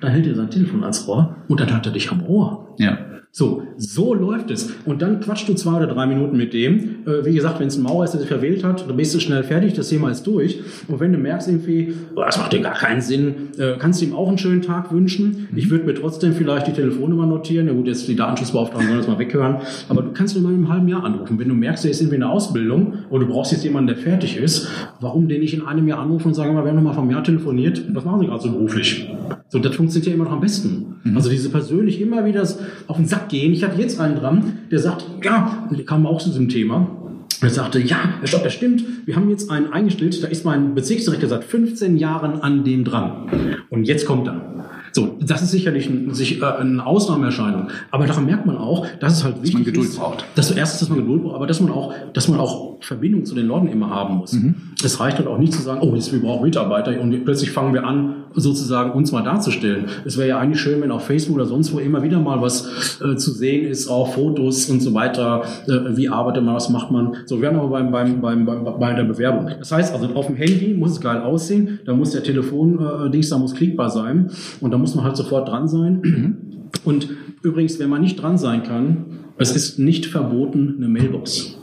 [0.00, 2.74] dann hält er sein Telefon ans Ohr und dann hat er dich am Ohr.
[2.78, 2.98] Ja.
[3.32, 4.72] So, so läuft es.
[4.86, 7.06] Und dann quatschst du zwei oder drei Minuten mit dem.
[7.06, 9.20] Äh, wie gesagt, wenn es ein Mauer ist, der sich verwählt hat, dann bist du
[9.20, 10.60] schnell fertig, das Thema ist durch.
[10.88, 14.06] Und wenn du merkst irgendwie, oh, das macht dir gar keinen Sinn, äh, kannst du
[14.06, 15.48] ihm auch einen schönen Tag wünschen.
[15.54, 17.68] Ich würde mir trotzdem vielleicht die Telefonnummer notieren.
[17.68, 19.58] Ja gut, jetzt die Datenschutzbeauftragten sollen das mal weghören.
[19.88, 21.38] Aber du kannst ihn mal im halben Jahr anrufen.
[21.38, 23.96] Wenn du merkst, er ist irgendwie in der Ausbildung oder du brauchst jetzt jemanden, der
[23.96, 24.68] fertig ist,
[24.98, 27.22] warum den nicht in einem Jahr anrufen und sagen, wir haben noch mal vom Jahr
[27.22, 27.80] telefoniert.
[27.94, 29.08] Was machen Sie gerade so beruflich?
[29.48, 30.96] So, das funktioniert ja immer noch am besten.
[31.14, 32.42] Also diese persönlich immer wieder
[32.86, 33.52] auf den Sack gehen.
[33.52, 36.96] Ich hatte jetzt einen dran, der sagt, ja, der kam auch zu diesem Thema.
[37.42, 38.84] Er sagte, ja, Herr Stopp, das stimmt.
[39.06, 43.64] Wir haben jetzt einen eingestellt, da ist mein Bezirksdirektor seit 15 Jahren an dem dran.
[43.70, 44.69] Und jetzt kommt er.
[44.92, 47.68] So, das ist sicherlich ein, sich, äh, eine Ausnahmeerscheinung.
[47.90, 50.24] Aber daran merkt man auch, dass es halt wichtig man Geduld ist, braucht.
[50.34, 53.34] Dass erstens, dass man Geduld braucht, aber dass man auch, dass man auch Verbindung zu
[53.34, 54.32] den Leuten immer haben muss.
[54.32, 54.54] Mhm.
[54.82, 57.74] Es reicht halt auch nicht zu sagen, oh, jetzt, wir brauchen Mitarbeiter und plötzlich fangen
[57.74, 59.86] wir an, sozusagen uns mal darzustellen.
[60.04, 63.00] Es wäre ja eigentlich schön, wenn auf Facebook oder sonst wo immer wieder mal was
[63.00, 66.90] äh, zu sehen ist, auch Fotos und so weiter, äh, wie arbeitet man, was macht
[66.90, 67.16] man.
[67.26, 69.50] So, wir haben aber beim, beim, beim, beim, bei der Bewerbung.
[69.58, 73.38] Das heißt also, auf dem Handy muss es geil aussehen, da muss der Telefon-Dings, da
[73.38, 74.30] muss klickbar sein
[74.60, 76.70] und da muss man halt sofort dran sein.
[76.84, 77.08] Und
[77.42, 79.04] übrigens, wenn man nicht dran sein kann,
[79.38, 81.59] es ist nicht verboten, eine Mailbox.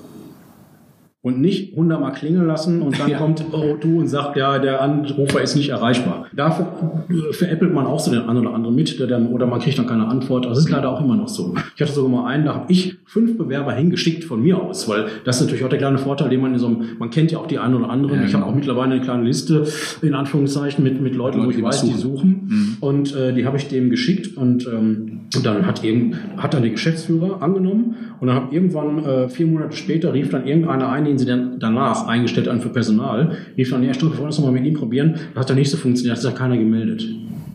[1.24, 3.18] Und nicht hundertmal klingeln lassen und dann Ja.
[3.18, 6.28] kommt O2 und sagt, ja, der Anrufer ist nicht erreichbar.
[6.34, 6.68] Dafür
[7.10, 9.78] äh, veräppelt man auch so den einen oder anderen mit, der dann, oder man kriegt
[9.80, 10.46] dann keine Antwort.
[10.46, 11.56] Das ist leider auch immer noch so.
[11.76, 15.08] Ich hatte sogar mal einen, da habe ich fünf Bewerber hingeschickt von mir aus, weil
[15.26, 17.40] das ist natürlich auch der kleine Vorteil, den man in so einem, man kennt ja
[17.40, 18.20] auch die einen oder anderen.
[18.20, 18.52] Ja, ich habe genau.
[18.52, 19.66] auch mittlerweile eine kleine Liste,
[20.02, 22.48] in Anführungszeichen, mit, mit Leuten, wo Leute, ich die was weiß, die suchen.
[22.50, 22.78] suchen.
[22.80, 26.72] Und äh, die habe ich dem geschickt und, ähm, dann hat eben, hat dann der
[26.72, 31.20] Geschäftsführer angenommen und dann hat irgendwann äh, vier Monate später rief dann irgendeiner ein, den
[31.20, 34.54] sie dann danach eingestellt haben für Personal, rief dann, ja, stopp, wir wollen das nochmal
[34.54, 35.16] mit ihm probieren.
[35.34, 37.08] Das hat dann nicht so funktioniert, hat sich keiner gemeldet.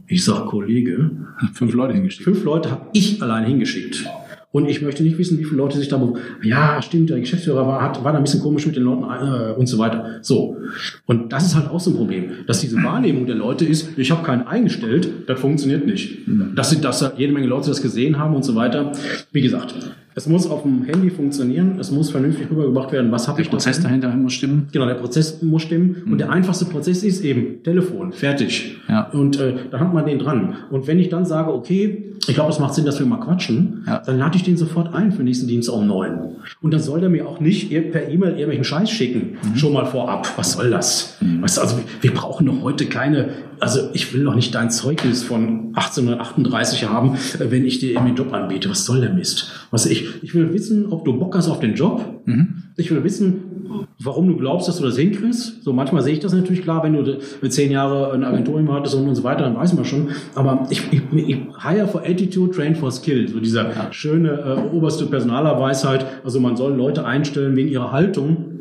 [0.08, 1.10] Ich sag, Kollege,
[1.54, 2.24] Fünf Leute hingeschickt.
[2.24, 4.04] fünf Leute habe ich allein hingeschickt.
[4.50, 7.80] Und ich möchte nicht wissen, wie viele Leute sich da, ja, stimmt, der Geschäftsführer war,
[7.80, 10.18] hat, war da ein bisschen komisch mit den Leuten äh, und so weiter.
[10.20, 10.58] So.
[11.06, 14.10] Und das ist halt auch so ein Problem, dass diese Wahrnehmung der Leute ist, ich
[14.10, 16.18] habe keinen eingestellt, das funktioniert nicht.
[16.54, 18.92] Dass, sie, dass da jede Menge Leute das gesehen haben und so weiter.
[19.32, 19.74] Wie gesagt,
[20.14, 23.50] es muss auf dem Handy funktionieren, es muss vernünftig rübergebracht werden, was habe Der ich
[23.50, 24.00] Prozess davon?
[24.00, 24.68] dahinter muss stimmen.
[24.72, 26.02] Genau, der Prozess muss stimmen.
[26.10, 28.76] Und der einfachste Prozess ist eben Telefon, fertig.
[28.88, 29.08] Ja.
[29.10, 30.54] Und äh, da hat man den dran.
[30.70, 33.84] Und wenn ich dann sage, okay, ich glaube, es macht Sinn, dass wir mal quatschen,
[33.86, 34.00] Ja.
[34.04, 36.36] dann lade ich den sofort ein für nächsten Dienstag um neun.
[36.60, 39.38] Und dann soll der mir auch nicht per E-Mail irgendwelchen Scheiß schicken.
[39.56, 40.28] Schon mal vorab.
[40.36, 41.16] Was soll das?
[41.20, 43.30] Weißt du, also wir, wir brauchen doch heute keine,
[43.62, 48.06] also ich will doch nicht dein Zeugnis von 1838 haben, äh, wenn ich dir eben
[48.06, 48.68] den Job anbiete.
[48.68, 49.52] Was soll der Mist?
[49.70, 52.04] Was ich, ich will wissen, ob du Bock hast auf den Job.
[52.76, 55.62] Ich will wissen, warum du glaubst, dass du das hinkriegst.
[55.62, 58.74] So manchmal sehe ich das natürlich klar, wenn du mit zehn Jahren eine Agentur immer
[58.74, 60.08] hattest und, und so weiter, dann weiß man schon.
[60.34, 63.28] Aber ich, ich, ich hire for attitude, train for skill.
[63.28, 66.04] So dieser schöne äh, oberste Personalerweisheit.
[66.24, 68.51] Also man soll Leute einstellen wegen ihrer Haltung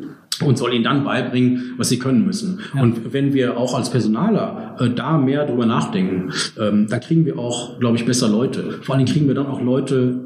[0.44, 2.60] und soll ihnen dann beibringen, was sie können müssen.
[2.80, 7.38] Und wenn wir auch als Personaler äh, da mehr drüber nachdenken, ähm, dann kriegen wir
[7.38, 8.78] auch, glaube ich, besser Leute.
[8.82, 10.20] Vor allen Dingen kriegen wir dann auch Leute,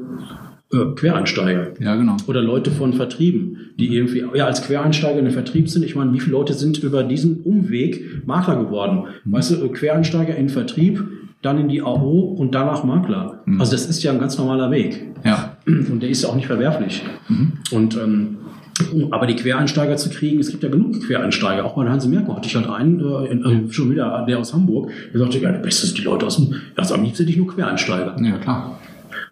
[0.73, 2.17] äh, Quereinsteiger Ja, genau.
[2.27, 5.83] oder Leute von Vertrieben, die irgendwie ja als Quereinsteiger in den Vertrieb sind.
[5.83, 9.05] Ich meine, wie viele Leute sind über diesen Umweg Makler geworden?
[9.25, 11.03] Weißt du, äh, Quereinsteiger in den Vertrieb,
[11.41, 13.43] dann in die AO und danach Makler.
[13.59, 15.05] Also das ist ja ein ganz normaler Weg.
[15.23, 15.55] Ja.
[15.65, 17.03] Und der ist ja auch nicht verwerflich.
[17.71, 18.37] Und ähm,
[19.11, 21.65] aber die Quereinsteiger zu kriegen, es gibt ja genug Quereinsteiger.
[21.65, 24.53] Auch bei Hanse Merkur hatte ich halt einen, äh, in, äh, schon wieder der aus
[24.53, 27.37] Hamburg, der sagte, ja, das sind die Leute aus dem, also am liebsten hätte ich
[27.37, 28.15] nur Quereinsteiger.
[28.21, 28.79] Ja, klar.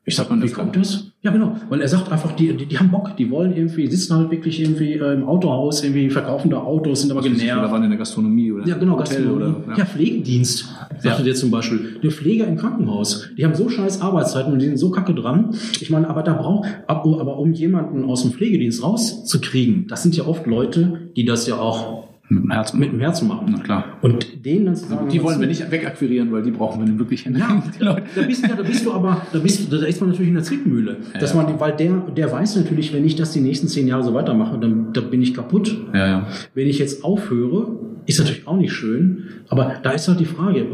[0.06, 1.12] Ich sag mal, wie kommt das?
[1.26, 1.56] Ja, genau.
[1.70, 4.62] Weil er sagt einfach, die, die, die haben Bock, die wollen irgendwie, sitzen halt wirklich
[4.62, 7.72] irgendwie äh, im Autohaus, irgendwie verkaufen da Autos, sind aber Oder genervt.
[7.72, 9.56] waren in der Gastronomie oder Ja, genau, Hotel Gastronomie.
[9.66, 9.86] oder ja.
[9.86, 10.66] Pflegedienst,
[11.00, 12.00] sagte der zum Beispiel.
[12.04, 13.28] Der Pfleger im Krankenhaus.
[13.40, 15.56] Die haben so scheiß Arbeitszeiten und die sind so kacke dran.
[15.82, 20.16] Ich meine, aber da braucht, aber aber um jemanden aus dem Pflegedienst rauszukriegen, das sind
[20.16, 22.80] ja oft Leute, die das ja auch mit dem Herzen.
[22.80, 23.48] mit dem Herzen machen.
[23.56, 23.86] Na klar.
[24.02, 27.26] Und denen dann zu sagen, Die wollen wir nicht wegakquirieren, weil die brauchen wir wirklich
[27.26, 27.32] ja,
[27.80, 28.04] Leute.
[28.16, 30.44] da bist, ja, da bist du aber, da bist da ist man natürlich in der
[30.44, 30.98] Zwickmühle.
[31.20, 31.44] Dass Ja.
[31.44, 34.58] man, weil der, der weiß natürlich, wenn ich das die nächsten zehn Jahre so weitermache,
[34.58, 35.76] dann, dann bin ich kaputt.
[35.94, 36.28] Ja, ja.
[36.54, 37.68] Wenn ich jetzt aufhöre,
[38.06, 40.66] ist natürlich auch nicht schön, aber da ist halt die Frage.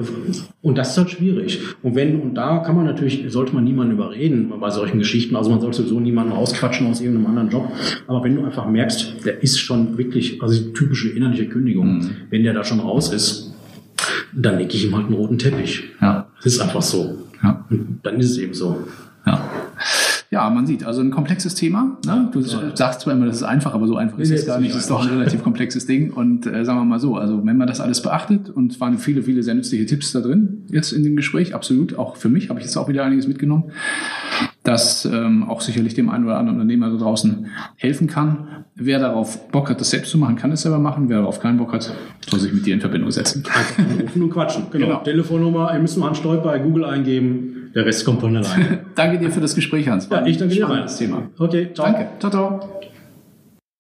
[0.62, 1.60] Und das ist halt schwierig.
[1.82, 5.36] Und wenn, und da kann man natürlich, sollte man niemanden überreden bei solchen Geschichten.
[5.36, 7.72] Also man sollte sowieso niemanden rausquatschen aus irgendeinem anderen Job.
[8.08, 12.44] Aber wenn du einfach merkst, der ist schon wirklich, also die typische innerliche Kündigung, wenn
[12.44, 13.54] der da schon raus ist,
[14.34, 15.84] dann lege ich ihm halt einen roten Teppich.
[16.02, 16.28] Ja.
[16.44, 17.18] Das ist einfach so.
[17.44, 17.66] Ja.
[17.70, 18.88] Und dann ist es eben so.
[19.26, 19.50] Ja.
[20.34, 21.98] Ja, man sieht, also ein komplexes Thema.
[22.06, 22.30] Ne?
[22.32, 24.72] Du sagst zwar immer, das ist einfach, aber so einfach ist es nee, gar nicht.
[24.72, 26.10] Es ist doch ein relativ komplexes Ding.
[26.14, 28.98] Und äh, sagen wir mal so, also wenn man das alles beachtet, und es waren
[28.98, 32.50] viele, viele sehr nützliche Tipps da drin, jetzt in dem Gespräch, absolut, auch für mich
[32.50, 33.72] habe ich jetzt auch wieder einiges mitgenommen,
[34.64, 38.48] das ähm, auch sicherlich dem einen oder anderen Unternehmer da draußen helfen kann.
[38.76, 41.10] Wer darauf Bock hat, das selbst zu machen, kann es selber machen.
[41.10, 41.94] Wer darauf keinen Bock hat,
[42.30, 43.44] soll sich mit dir in Verbindung setzen.
[43.54, 44.64] Einfach anrufen und quatschen.
[44.72, 44.86] Genau.
[44.86, 45.04] Genau.
[45.04, 47.61] Telefonnummer, ihr müsst mal einen Stolper bei Google eingeben.
[47.74, 48.80] Der Rest kommt von alleine.
[48.96, 50.10] Danke dir für das Gespräch, Hans.
[50.10, 50.66] Ja, ich danke dir.
[50.66, 51.30] spannendes Thema.
[51.38, 51.86] Okay, ciao.
[51.86, 52.08] Danke.
[52.20, 52.82] Ciao, ciao.